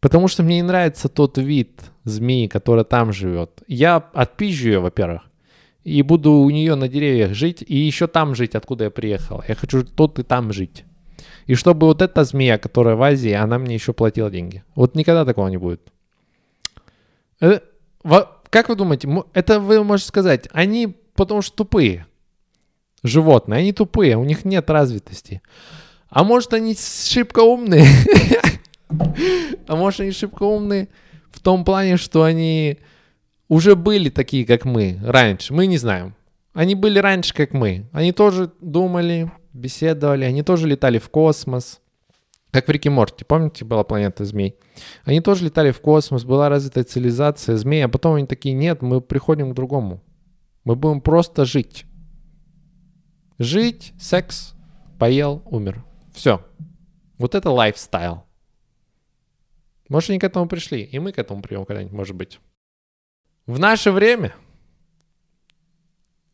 потому 0.00 0.28
что 0.28 0.42
мне 0.42 0.56
не 0.56 0.62
нравится 0.62 1.08
тот 1.08 1.38
вид 1.38 1.80
змеи, 2.04 2.46
которая 2.46 2.84
там 2.84 3.12
живет. 3.12 3.62
Я 3.66 3.96
отпизжу 3.96 4.68
ее, 4.68 4.78
во-первых, 4.80 5.22
и 5.84 6.02
буду 6.02 6.32
у 6.32 6.50
нее 6.50 6.74
на 6.74 6.88
деревьях 6.88 7.34
жить, 7.34 7.64
и 7.66 7.76
еще 7.76 8.06
там 8.06 8.34
жить, 8.34 8.54
откуда 8.54 8.84
я 8.84 8.90
приехал. 8.90 9.42
Я 9.48 9.54
хочу 9.54 9.84
тут 9.84 10.18
и 10.18 10.22
там 10.22 10.52
жить. 10.52 10.84
И 11.46 11.54
чтобы 11.54 11.86
вот 11.86 12.02
эта 12.02 12.24
змея, 12.24 12.58
которая 12.58 12.94
в 12.94 13.02
Азии, 13.02 13.32
она 13.32 13.58
мне 13.58 13.74
еще 13.74 13.92
платила 13.92 14.30
деньги. 14.30 14.62
Вот 14.74 14.94
никогда 14.94 15.24
такого 15.24 15.48
не 15.48 15.56
будет. 15.56 15.80
Э, 17.40 17.60
как 18.50 18.68
вы 18.68 18.74
думаете, 18.74 19.08
это 19.34 19.60
вы 19.60 19.82
можете 19.84 20.08
сказать, 20.08 20.48
они 20.52 20.96
потому 21.14 21.42
что 21.42 21.56
тупые 21.56 22.06
животные, 23.02 23.58
они 23.58 23.72
тупые, 23.72 24.16
у 24.16 24.24
них 24.24 24.44
нет 24.44 24.70
развитости. 24.70 25.42
А 26.08 26.24
может 26.24 26.54
они 26.54 26.74
шибко 26.74 27.40
умные? 27.40 27.86
А 29.66 29.76
может 29.76 30.00
они 30.00 30.12
шибко 30.12 30.44
умные 30.44 30.88
в 31.30 31.40
том 31.40 31.62
плане, 31.62 31.98
что 31.98 32.22
они 32.22 32.78
уже 33.46 33.76
были 33.76 34.08
такие, 34.08 34.46
как 34.46 34.64
мы 34.64 34.98
раньше. 35.02 35.52
Мы 35.52 35.66
не 35.66 35.76
знаем. 35.76 36.14
Они 36.54 36.74
были 36.74 36.98
раньше, 36.98 37.34
как 37.34 37.52
мы. 37.52 37.86
Они 37.92 38.12
тоже 38.12 38.50
думали, 38.62 39.30
беседовали, 39.52 40.24
они 40.24 40.42
тоже 40.42 40.66
летали 40.66 40.98
в 40.98 41.10
космос. 41.10 41.80
Как 42.50 42.66
в 42.66 42.70
Рике 42.70 42.88
Морти, 42.88 43.24
помните, 43.24 43.64
была 43.64 43.84
планета 43.84 44.24
змей? 44.24 44.56
Они 45.04 45.20
тоже 45.20 45.44
летали 45.44 45.70
в 45.70 45.80
космос, 45.80 46.24
была 46.24 46.48
развитая 46.48 46.84
цивилизация 46.84 47.56
змей, 47.56 47.84
а 47.84 47.88
потом 47.88 48.14
они 48.14 48.26
такие, 48.26 48.54
нет, 48.54 48.80
мы 48.80 49.00
приходим 49.00 49.50
к 49.50 49.54
другому. 49.54 50.02
Мы 50.64 50.74
будем 50.74 51.00
просто 51.00 51.44
жить. 51.44 51.84
Жить, 53.38 53.92
секс, 54.00 54.54
поел, 54.98 55.42
умер. 55.46 55.84
Все. 56.14 56.44
Вот 57.18 57.34
это 57.34 57.50
лайфстайл. 57.50 58.24
Может, 59.88 60.10
они 60.10 60.18
к 60.18 60.24
этому 60.24 60.48
пришли, 60.48 60.82
и 60.82 60.98
мы 60.98 61.12
к 61.12 61.18
этому 61.18 61.42
придем 61.42 61.64
когда-нибудь, 61.64 61.94
может 61.94 62.16
быть. 62.16 62.40
В 63.46 63.58
наше 63.58 63.90
время 63.90 64.34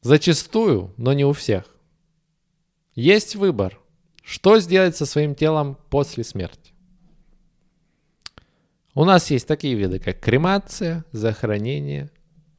зачастую, 0.01 0.93
но 0.97 1.13
не 1.13 1.25
у 1.25 1.33
всех, 1.33 1.65
есть 2.95 3.37
выбор, 3.37 3.81
что 4.25 4.59
сделать 4.59 4.97
со 4.97 5.07
своим 5.07 5.35
телом 5.35 5.77
после 5.91 6.25
смерти. 6.25 6.73
У 8.95 9.05
нас 9.05 9.31
есть 9.31 9.47
такие 9.47 9.75
виды, 9.75 9.99
как 9.99 10.21
кремация, 10.21 11.05
захоронение, 11.13 12.11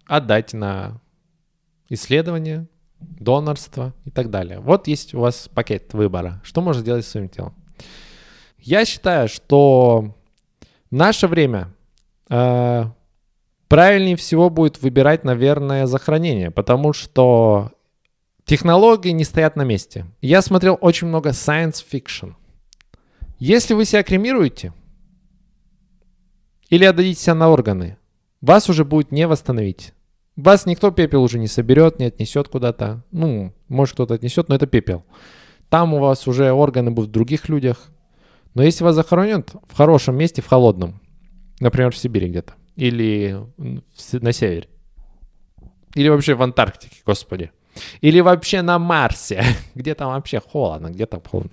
отдать 0.05 0.53
на 0.53 1.01
исследование, 1.89 2.67
донорство 2.99 3.93
и 4.05 4.11
так 4.11 4.29
далее. 4.29 4.59
Вот 4.59 4.87
есть 4.87 5.13
у 5.13 5.21
вас 5.21 5.49
пакет 5.53 5.93
выбора, 5.93 6.41
что 6.43 6.61
можно 6.61 6.81
сделать 6.81 7.05
с 7.05 7.09
своим 7.09 7.29
телом. 7.29 7.53
Я 8.59 8.85
считаю, 8.85 9.27
что 9.27 10.15
в 10.91 10.95
наше 10.95 11.27
время 11.27 11.73
э, 12.29 12.85
правильнее 13.67 14.15
всего 14.15 14.49
будет 14.49 14.81
выбирать, 14.81 15.23
наверное, 15.23 15.85
захоронение, 15.85 16.51
потому 16.51 16.93
что 16.93 17.71
технологии 18.45 19.09
не 19.09 19.23
стоят 19.23 19.55
на 19.55 19.63
месте. 19.63 20.05
Я 20.21 20.41
смотрел 20.41 20.77
очень 20.79 21.07
много 21.07 21.29
science 21.29 21.83
fiction. 21.91 22.35
Если 23.37 23.73
вы 23.73 23.85
себя 23.85 24.03
кремируете 24.03 24.73
или 26.69 26.85
отдадите 26.85 27.19
себя 27.19 27.35
на 27.35 27.49
органы, 27.49 27.97
вас 28.41 28.69
уже 28.69 28.85
будет 28.85 29.11
не 29.11 29.27
восстановить. 29.27 29.93
Вас 30.35 30.65
никто 30.65 30.91
пепел 30.91 31.23
уже 31.23 31.39
не 31.39 31.47
соберет, 31.47 31.99
не 31.99 32.05
отнесет 32.05 32.47
куда-то. 32.47 33.03
Ну, 33.11 33.53
может 33.67 33.93
кто-то 33.93 34.13
отнесет, 34.13 34.49
но 34.49 34.55
это 34.55 34.67
пепел. 34.67 35.03
Там 35.69 35.93
у 35.93 35.99
вас 35.99 36.27
уже 36.27 36.51
органы 36.51 36.91
будут 36.91 37.09
в 37.09 37.13
других 37.13 37.49
людях. 37.49 37.89
Но 38.53 38.63
если 38.63 38.83
вас 38.83 38.95
захоронят 38.95 39.53
в 39.67 39.75
хорошем 39.75 40.15
месте, 40.15 40.41
в 40.41 40.47
холодном, 40.47 41.01
например, 41.59 41.91
в 41.91 41.97
Сибири 41.97 42.29
где-то, 42.29 42.53
или 42.75 43.37
на 43.57 44.31
севере, 44.31 44.69
или 45.93 46.09
вообще 46.09 46.35
в 46.35 46.41
Антарктике, 46.41 46.97
господи, 47.05 47.51
или 48.01 48.19
вообще 48.19 48.61
на 48.61 48.79
Марсе, 48.79 49.43
где 49.75 49.95
там 49.95 50.09
вообще 50.09 50.39
холодно, 50.39 50.87
где 50.87 51.05
там 51.05 51.21
холодно. 51.21 51.51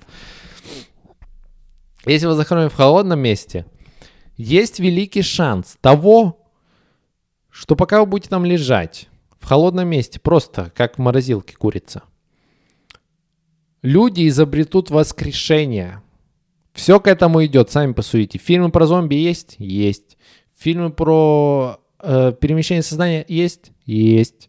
Если 2.06 2.26
вас 2.26 2.36
захоронят 2.36 2.72
в 2.72 2.76
холодном 2.76 3.20
месте, 3.20 3.64
есть 4.36 4.80
великий 4.80 5.22
шанс 5.22 5.76
того, 5.80 6.50
что 7.50 7.76
пока 7.76 8.00
вы 8.00 8.06
будете 8.06 8.30
там 8.30 8.44
лежать 8.44 9.08
в 9.38 9.46
холодном 9.46 9.88
месте, 9.88 10.18
просто 10.18 10.72
как 10.74 10.96
в 10.96 11.00
морозилке 11.00 11.54
курица, 11.56 12.02
люди 13.82 14.26
изобретут 14.28 14.90
воскрешение. 14.90 16.02
Все 16.72 16.98
к 16.98 17.06
этому 17.06 17.44
идет, 17.44 17.70
сами 17.70 17.92
посудите. 17.92 18.38
Фильмы 18.38 18.70
про 18.70 18.86
зомби 18.86 19.16
есть? 19.16 19.56
Есть. 19.58 20.16
Фильмы 20.56 20.90
про 20.90 21.78
э, 22.00 22.32
перемещение 22.40 22.82
сознания 22.82 23.24
есть? 23.28 23.72
Есть. 23.84 24.48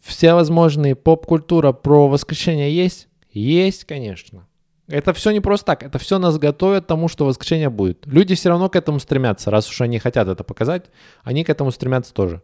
Все 0.00 0.34
возможные 0.34 0.94
поп-культура 0.94 1.72
про 1.72 2.08
воскрешение 2.08 2.74
есть? 2.74 3.08
Есть, 3.32 3.84
конечно. 3.84 4.46
Это 4.88 5.12
все 5.12 5.30
не 5.30 5.40
просто 5.40 5.66
так, 5.66 5.84
это 5.84 5.98
все 5.98 6.18
нас 6.18 6.36
готовит 6.38 6.84
к 6.84 6.86
тому, 6.88 7.06
что 7.06 7.24
воскрешение 7.24 7.70
будет. 7.70 8.06
Люди 8.06 8.34
все 8.34 8.48
равно 8.48 8.68
к 8.68 8.74
этому 8.74 8.98
стремятся, 8.98 9.50
раз 9.50 9.68
уж 9.70 9.80
они 9.82 10.00
хотят 10.00 10.26
это 10.26 10.42
показать, 10.42 10.86
они 11.22 11.44
к 11.44 11.50
этому 11.50 11.70
стремятся 11.70 12.12
тоже. 12.12 12.42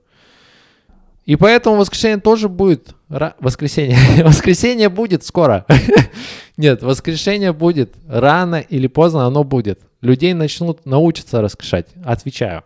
И 1.25 1.35
поэтому 1.35 1.77
воскрешение 1.77 2.21
тоже 2.21 2.49
будет. 2.49 2.95
Воскресенье. 3.09 3.99
воскресенье 4.25 4.89
будет 4.89 5.25
скоро. 5.25 5.67
Нет, 6.57 6.85
воскрешение 6.85 7.53
будет. 7.53 7.95
Рано 8.07 8.61
или 8.61 8.87
поздно 8.87 9.27
оно 9.27 9.43
будет. 9.43 9.81
Людей 10.03 10.35
начнут 10.35 10.87
научиться 10.87 11.43
воскрешать. 11.43 11.89
Отвечаю. 12.05 12.63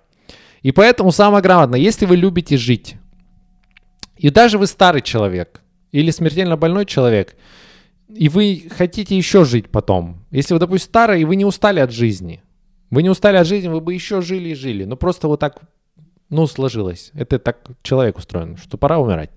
И 0.60 0.72
поэтому 0.72 1.10
самое 1.10 1.42
главное, 1.42 1.80
если 1.80 2.04
вы 2.04 2.16
любите 2.16 2.58
жить, 2.58 2.96
и 4.20 4.28
даже 4.28 4.58
вы 4.58 4.66
старый 4.66 5.00
человек, 5.00 5.62
или 5.92 6.10
смертельно 6.10 6.58
больной 6.58 6.84
человек, 6.84 7.36
и 8.14 8.28
вы 8.28 8.64
хотите 8.70 9.16
еще 9.16 9.46
жить 9.46 9.70
потом. 9.70 10.26
Если 10.30 10.52
вы, 10.52 10.60
допустим, 10.60 10.88
старый, 10.88 11.22
и 11.22 11.24
вы 11.24 11.36
не 11.36 11.46
устали 11.46 11.80
от 11.80 11.90
жизни. 11.90 12.42
Вы 12.90 13.02
не 13.02 13.08
устали 13.08 13.38
от 13.38 13.46
жизни, 13.46 13.68
вы 13.68 13.80
бы 13.80 13.94
еще 13.94 14.20
жили 14.20 14.50
и 14.50 14.54
жили. 14.54 14.84
Но 14.84 14.96
просто 14.96 15.26
вот 15.26 15.40
так, 15.40 15.62
ну, 16.28 16.46
сложилось. 16.46 17.12
Это 17.14 17.38
так 17.38 17.60
человек 17.82 18.18
устроен, 18.18 18.58
что 18.58 18.76
пора 18.76 18.98
умирать. 18.98 19.30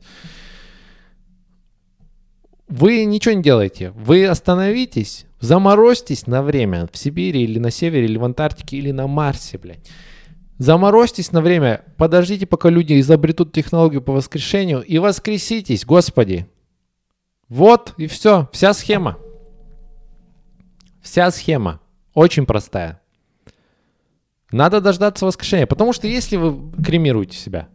Вы 2.68 3.06
ничего 3.06 3.36
не 3.36 3.44
делаете. 3.44 3.92
Вы 3.92 4.26
остановитесь, 4.26 5.28
заморозьтесь 5.40 6.28
на 6.28 6.44
время 6.44 6.90
в 6.92 6.98
Сибири 6.98 7.44
или 7.44 7.58
на 7.58 7.72
севере, 7.72 8.04
или 8.04 8.18
в 8.18 8.26
Антарктике, 8.26 8.78
или 8.78 8.92
на 8.92 9.08
Марсе, 9.08 9.58
блядь. 9.58 9.88
Заморозьтесь 10.58 11.32
на 11.32 11.42
время, 11.42 11.84
подождите, 11.98 12.46
пока 12.46 12.70
люди 12.70 13.00
изобретут 13.00 13.52
технологию 13.52 14.02
по 14.02 14.14
воскрешению, 14.14 14.82
и 14.82 14.98
воскреситесь, 15.00 15.86
Господи. 15.86 16.48
Вот 17.50 17.94
и 17.98 18.08
все, 18.08 18.50
вся 18.52 18.74
схема. 18.74 19.18
Вся 21.02 21.32
схема. 21.32 21.82
Очень 22.14 22.46
простая. 22.46 23.02
Надо 24.52 24.82
дождаться 24.82 25.26
воскрешения. 25.26 25.66
Потому 25.66 25.94
что 25.94 26.08
если 26.08 26.38
вы 26.38 26.72
кремируете 26.82 27.36
себя, 27.36 27.68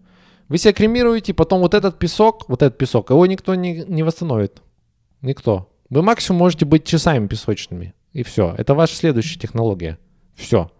вы 0.48 0.58
себя 0.58 0.72
кремируете, 0.72 1.34
потом 1.34 1.60
вот 1.60 1.74
этот 1.74 1.98
песок, 1.98 2.48
вот 2.48 2.62
этот 2.62 2.78
песок, 2.78 3.10
его 3.10 3.26
никто 3.26 3.54
не, 3.54 3.84
не 3.86 4.02
восстановит. 4.02 4.62
Никто. 5.20 5.70
Вы 5.90 6.02
максимум 6.02 6.38
можете 6.38 6.64
быть 6.64 6.84
часами 6.84 7.26
песочными. 7.26 7.94
И 8.12 8.22
все. 8.22 8.54
Это 8.56 8.74
ваша 8.74 8.94
следующая 8.94 9.38
технология. 9.38 9.98
Все. 10.34 10.70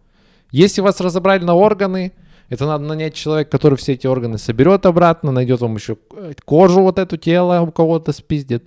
Если 0.51 0.81
вас 0.81 1.01
разобрали 1.01 1.45
на 1.45 1.55
органы, 1.55 2.13
это 2.49 2.67
надо 2.67 2.85
нанять 2.85 3.15
человека, 3.15 3.51
который 3.51 3.77
все 3.77 3.93
эти 3.93 4.07
органы 4.07 4.39
соберет 4.39 4.87
обратно, 4.87 5.31
найдет 5.31 5.61
вам 5.61 5.75
еще 5.75 5.97
кожу 6.45 6.83
вот 6.83 6.99
эту 6.99 7.17
тело 7.17 7.61
у 7.61 7.71
кого-то 7.71 8.13
спиздит. 8.13 8.65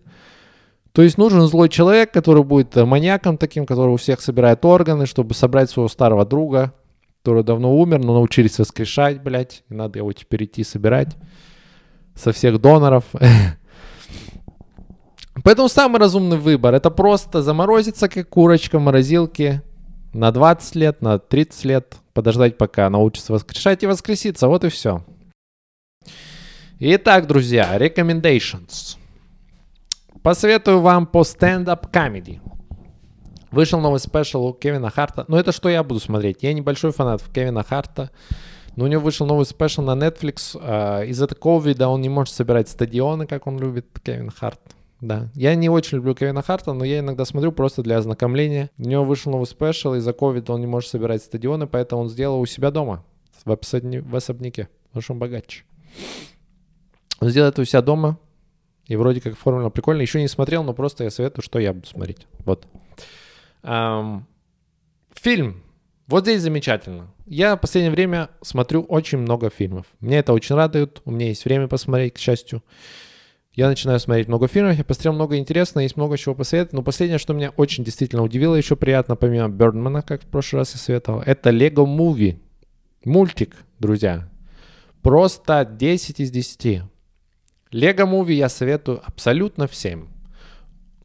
То 0.91 1.02
есть 1.02 1.17
нужен 1.17 1.41
злой 1.41 1.70
человек, 1.70 2.12
который 2.12 2.44
будет 2.44 2.76
э, 2.76 2.86
маньяком 2.86 3.38
таким, 3.38 3.65
который 3.65 3.91
у 3.91 3.98
всех 3.98 4.20
собирает 4.20 4.65
органы, 4.65 5.06
чтобы 5.06 5.34
собрать 5.34 5.70
своего 5.70 5.88
старого 5.88 6.26
друга, 6.26 6.74
который 7.22 7.44
давно 7.44 7.78
умер, 7.78 8.04
но 8.04 8.13
научились 8.13 8.60
воскрешать, 8.60 9.24
блядь, 9.24 9.63
и 9.70 9.74
надо 9.74 10.00
его 10.00 10.12
теперь 10.12 10.44
идти 10.44 10.65
собирать 10.65 11.15
со 12.13 12.34
всех 12.34 12.60
доноров. 12.60 13.06
Поэтому 15.44 15.70
самый 15.70 16.00
разумный 16.00 16.38
выбор 16.38 16.74
это 16.74 16.91
просто 16.91 17.41
заморозиться, 17.41 18.10
как 18.10 18.28
курочка 18.28 18.78
в 18.78 18.82
морозилке, 18.82 19.63
на 20.13 20.32
20 20.32 20.76
лет, 20.76 21.02
на 21.02 21.19
30 21.19 21.65
лет, 21.65 21.95
подождать, 22.13 22.58
пока 22.58 22.89
научится 22.89 23.34
воскрешать 23.34 23.84
и 23.84 23.88
воскреситься. 23.88 24.47
Вот 24.47 24.63
и 24.63 24.69
все. 24.69 25.04
Итак, 26.80 27.28
друзья, 27.28 27.78
recommendations. 27.78 28.97
Посоветую 30.24 30.82
вам 30.82 31.08
по 31.08 31.24
стендап 31.24 31.91
комедии. 31.91 32.41
Вышел 33.52 33.80
новый 33.80 34.00
special 33.99 34.45
у 34.45 34.54
Кевина 34.54 34.89
Харта. 34.89 35.26
Ну, 35.28 35.36
это 35.38 35.52
что 35.52 35.67
я 35.69 35.84
буду 35.84 36.00
смотреть. 36.00 36.41
Я 36.41 36.54
небольшой 36.54 36.91
фанат 36.91 37.21
Кевина 37.34 37.63
Харта. 37.63 38.10
Но 38.76 38.86
у 38.86 38.88
него 38.88 39.02
вышел 39.02 39.28
новый 39.28 39.45
special 39.45 39.82
на 39.82 39.91
Netflix. 39.91 40.56
Э, 40.56 41.06
из-за 41.08 41.28
ковида 41.28 41.89
он 41.89 42.02
не 42.02 42.10
может 42.10 42.34
собирать 42.34 42.69
стадионы, 42.69 43.28
как 43.28 43.47
он 43.47 43.60
любит, 43.60 43.88
Кевин 44.04 44.30
Харт. 44.30 44.62
Да. 45.01 45.29
Я 45.33 45.55
не 45.55 45.67
очень 45.67 45.97
люблю 45.97 46.13
Кевина 46.13 46.43
Харта, 46.43 46.73
но 46.73 46.85
я 46.85 46.99
иногда 46.99 47.25
смотрю 47.25 47.51
просто 47.51 47.81
для 47.81 47.97
ознакомления. 47.97 48.69
У 48.77 48.83
него 48.83 49.03
вышел 49.03 49.31
новый 49.31 49.45
special, 49.45 49.95
из-за 49.95 50.13
ковида 50.13 50.53
он 50.53 50.61
не 50.61 50.67
может 50.67 50.91
собирать 50.91 51.23
стадионы, 51.23 51.65
поэтому 51.65 52.03
он 52.03 52.09
сделал 52.09 52.39
у 52.39 52.45
себя 52.45 52.69
дома, 52.69 53.03
в, 53.43 53.51
особни... 53.51 53.97
в 53.97 54.15
особняке, 54.15 54.69
потому 54.87 55.01
что 55.01 55.13
он 55.13 55.19
богаче. 55.19 55.63
Он 57.19 57.29
сделал 57.29 57.49
это 57.49 57.61
у 57.61 57.65
себя 57.65 57.81
дома, 57.81 58.19
и 58.85 58.95
вроде 58.95 59.21
как 59.21 59.37
формула 59.37 59.69
прикольная. 59.69 60.03
Еще 60.03 60.21
не 60.21 60.27
смотрел, 60.27 60.63
но 60.63 60.73
просто 60.73 61.03
я 61.03 61.09
советую, 61.09 61.43
что 61.43 61.59
я 61.59 61.73
буду 61.73 61.87
смотреть. 61.87 62.27
Вот. 62.45 62.67
Эм, 63.63 64.27
фильм. 65.13 65.63
Вот 66.07 66.23
здесь 66.23 66.41
замечательно. 66.41 67.11
Я 67.25 67.55
в 67.55 67.61
последнее 67.61 67.91
время 67.91 68.29
смотрю 68.41 68.81
очень 68.83 69.19
много 69.19 69.49
фильмов. 69.49 69.85
Мне 69.99 70.17
это 70.17 70.33
очень 70.33 70.55
радует. 70.55 71.01
У 71.05 71.11
меня 71.11 71.27
есть 71.27 71.45
время 71.45 71.67
посмотреть, 71.67 72.15
к 72.15 72.17
счастью. 72.17 72.63
Я 73.62 73.67
начинаю 73.67 74.00
смотреть 74.00 74.28
много 74.28 74.47
фильмов, 74.47 74.76
я 74.76 74.84
посмотрел 74.84 75.13
много 75.13 75.38
интересного, 75.38 75.84
есть 75.84 75.95
много 75.95 76.17
чего 76.17 76.34
посоветовать. 76.34 76.74
Но 76.74 76.82
последнее, 76.82 77.19
что 77.19 77.36
меня 77.36 77.52
очень 77.52 77.84
действительно 77.84 78.24
удивило, 78.24 78.56
еще 78.56 78.76
приятно, 78.76 79.15
помимо 79.15 79.50
Бердмана, 79.50 80.02
как 80.02 80.24
в 80.24 80.26
прошлый 80.26 80.62
раз 80.62 80.74
я 80.74 80.80
советовал, 80.80 81.21
это 81.21 81.52
Lego 81.52 81.86
Movie. 81.86 82.39
Мультик, 83.06 83.56
друзья. 83.78 84.28
Просто 85.04 85.63
10 85.63 86.21
из 86.21 86.32
10. 86.32 86.82
Лего 87.69 88.06
Муви 88.08 88.34
я 88.34 88.50
советую 88.50 89.00
абсолютно 89.06 89.67
всем. 89.67 90.10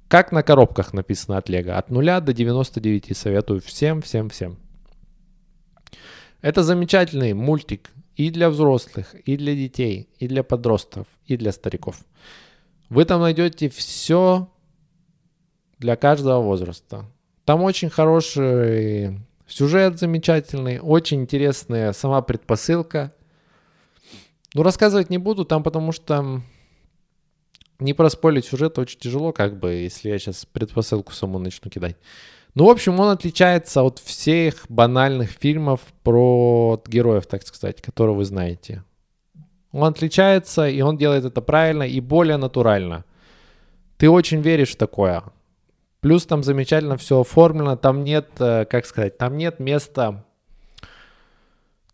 Как 0.09 0.33
на 0.33 0.43
коробках 0.43 0.95
написано 0.95 1.37
от 1.37 1.51
Лего. 1.51 1.77
От 1.77 1.91
0 1.91 2.23
до 2.23 2.33
99 2.33 3.15
советую 3.15 3.61
всем, 3.61 4.01
всем, 4.01 4.31
всем. 4.31 4.57
Это 6.41 6.63
замечательный 6.63 7.35
мультик 7.35 7.91
и 8.15 8.31
для 8.31 8.49
взрослых, 8.49 9.15
и 9.27 9.37
для 9.37 9.55
детей, 9.55 10.09
и 10.19 10.27
для 10.27 10.43
подростков, 10.43 11.07
и 11.27 11.37
для 11.37 11.53
стариков. 11.53 11.99
Вы 12.89 13.05
там 13.05 13.21
найдете 13.21 13.69
все 13.69 14.49
для 15.79 15.97
каждого 15.97 16.41
возраста. 16.41 17.05
Там 17.45 17.63
очень 17.63 17.91
хороший 17.91 19.21
сюжет 19.47 19.99
замечательный, 19.99 20.81
очень 20.81 21.23
интересная 21.23 21.93
сама 21.93 22.23
предпосылка. 22.23 23.13
Ну, 24.55 24.63
рассказывать 24.63 25.11
не 25.11 25.19
буду 25.19 25.45
там, 25.45 25.63
потому 25.63 25.93
что 25.93 26.43
не 27.79 27.93
проспорить 27.93 28.47
сюжет 28.47 28.79
очень 28.79 28.99
тяжело, 28.99 29.33
как 29.33 29.59
бы, 29.59 29.73
если 29.73 30.09
я 30.09 30.19
сейчас 30.19 30.47
предпосылку 30.47 31.13
саму 31.13 31.39
начну 31.39 31.71
кидать. 31.71 31.97
Ну, 32.55 32.65
в 32.65 32.71
общем, 32.71 32.99
он 32.99 33.11
отличается 33.11 33.83
от 33.83 33.99
всех 33.99 34.65
банальных 34.71 35.31
фильмов 35.31 35.81
про 36.03 36.83
героев, 36.87 37.27
так 37.27 37.47
сказать, 37.47 37.83
которые 37.83 38.17
вы 38.17 38.25
знаете. 38.25 38.83
Он 39.77 39.85
отличается, 39.85 40.67
и 40.67 40.81
он 40.81 40.97
делает 40.97 41.27
это 41.27 41.43
правильно 41.43 41.83
и 41.83 42.01
более 42.01 42.39
натурально. 42.39 43.05
Ты 43.99 44.09
очень 44.09 44.41
веришь 44.41 44.73
в 44.73 44.77
такое. 44.77 45.23
Плюс 46.01 46.25
там 46.25 46.43
замечательно 46.43 46.97
все 46.97 47.21
оформлено, 47.21 47.77
там 47.77 48.03
нет, 48.03 48.29
э, 48.39 48.65
как 48.65 48.87
сказать, 48.87 49.19
там 49.19 49.37
нет 49.37 49.61
места... 49.61 50.25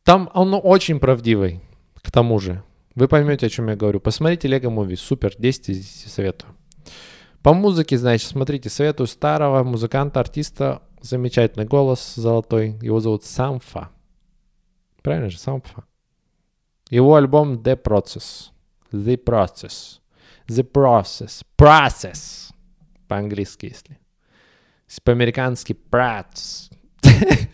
Там 0.05 0.31
он 0.35 0.59
очень 0.63 1.01
правдивый, 1.01 1.61
к 2.03 2.11
тому 2.11 2.39
же. 2.39 2.63
Вы 2.95 3.09
поймете, 3.09 3.47
о 3.47 3.49
чем 3.49 3.69
я 3.69 3.77
говорю. 3.77 4.01
Посмотрите 4.01 4.49
Lego 4.49 4.73
Movie, 4.73 4.97
супер, 4.97 5.35
10 5.37 5.69
из 5.71 5.79
10 5.79 6.13
советую. 6.13 6.55
По 7.43 7.53
музыке, 7.53 7.99
значит, 7.99 8.29
смотрите, 8.29 8.69
советую 8.69 9.07
старого 9.07 9.63
музыканта, 9.65 10.21
артиста, 10.21 10.83
замечательный 11.01 11.67
голос 11.67 12.15
золотой, 12.15 12.79
его 12.81 13.01
зовут 13.01 13.25
Самфа. 13.25 13.91
Правильно 15.03 15.31
же, 15.31 15.39
Самфа. 15.39 15.85
Его 16.93 17.15
альбом 17.15 17.55
The 17.55 17.83
Process. 17.83 18.51
The 18.93 19.17
Process. 19.17 19.99
The 20.47 20.63
Process. 20.63 21.43
Process. 21.57 22.53
По-английски, 23.09 23.65
если. 23.65 23.99
По-американски 25.03 25.75
Prats. 25.91 26.71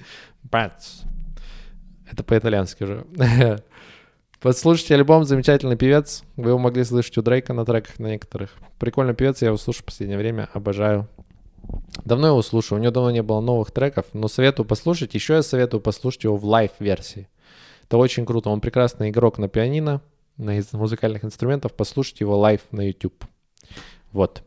Prats. 0.51 1.07
Это 2.11 2.24
по-итальянски 2.24 2.83
уже. 2.83 3.07
Послушайте 4.40 4.96
альбом 4.96 5.22
«Замечательный 5.24 5.77
певец». 5.77 6.24
Вы 6.35 6.51
его 6.51 6.59
могли 6.59 6.83
слышать 6.83 7.16
у 7.18 7.22
Дрейка 7.22 7.53
на 7.53 7.64
треках 7.64 8.01
на 8.01 8.09
некоторых. 8.09 8.57
Прикольный 8.81 9.14
певец, 9.14 9.40
я 9.42 9.48
его 9.48 9.57
слушаю 9.57 9.85
в 9.85 9.87
последнее 9.87 10.18
время, 10.18 10.48
обожаю. 10.53 11.09
Давно 12.05 12.27
его 12.27 12.42
слушаю, 12.42 12.81
у 12.81 12.83
него 12.83 12.90
давно 12.90 13.12
не 13.12 13.22
было 13.22 13.40
новых 13.40 13.70
треков, 13.70 14.07
но 14.14 14.27
советую 14.27 14.66
послушать. 14.66 15.14
Еще 15.14 15.35
я 15.35 15.42
советую 15.42 15.81
послушать 15.81 16.24
его 16.24 16.37
в 16.37 16.44
live 16.44 16.72
-версии. 16.72 17.29
Это 17.88 17.96
очень 17.96 18.27
круто. 18.27 18.51
Он 18.51 18.61
прекрасный 18.61 19.09
игрок 19.09 19.38
на 19.38 19.48
пианино, 19.48 20.03
на 20.37 20.61
музыкальных 20.72 21.24
инструментах. 21.24 21.72
Послушайте 21.72 22.24
его 22.24 22.38
live 22.38 22.61
на 22.70 22.83
YouTube. 22.83 23.24
Вот. 24.12 24.42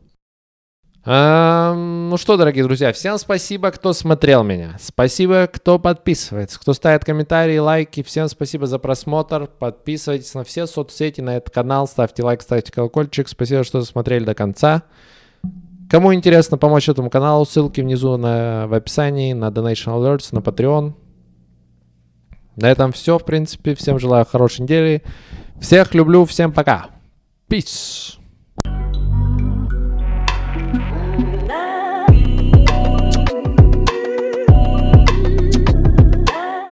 А, 1.04 1.74
ну 1.74 2.16
что, 2.16 2.36
дорогие 2.36 2.62
друзья, 2.62 2.92
всем 2.92 3.18
спасибо, 3.18 3.72
кто 3.72 3.92
смотрел 3.92 4.44
меня. 4.44 4.76
Спасибо, 4.80 5.48
кто 5.52 5.80
подписывается, 5.80 6.60
кто 6.60 6.72
ставит 6.72 7.04
комментарии, 7.04 7.58
лайки. 7.58 8.04
Всем 8.04 8.28
спасибо 8.28 8.68
за 8.68 8.78
просмотр. 8.78 9.48
Подписывайтесь 9.48 10.32
на 10.34 10.44
все 10.44 10.68
соцсети, 10.68 11.20
на 11.20 11.38
этот 11.38 11.52
канал. 11.52 11.88
Ставьте 11.88 12.22
лайк, 12.22 12.42
ставьте 12.42 12.70
колокольчик. 12.70 13.26
Спасибо, 13.28 13.64
что 13.64 13.82
смотрели 13.82 14.24
до 14.24 14.34
конца. 14.34 14.84
Кому 15.90 16.14
интересно 16.14 16.58
помочь 16.58 16.88
этому 16.88 17.10
каналу, 17.10 17.44
ссылки 17.44 17.80
внизу 17.80 18.16
на, 18.16 18.68
в 18.68 18.72
описании, 18.72 19.32
на 19.32 19.48
Donation 19.48 19.96
Alerts, 19.96 20.28
на 20.30 20.38
Patreon. 20.38 20.94
На 22.56 22.70
этом 22.70 22.92
все, 22.92 23.18
в 23.18 23.24
принципе. 23.24 23.74
Всем 23.74 23.98
желаю 23.98 24.24
хорошей 24.24 24.62
недели. 24.62 25.02
Всех 25.60 25.94
люблю, 25.94 26.24
всем 26.24 26.52
пока. 26.52 26.86
Peace. 27.48 28.21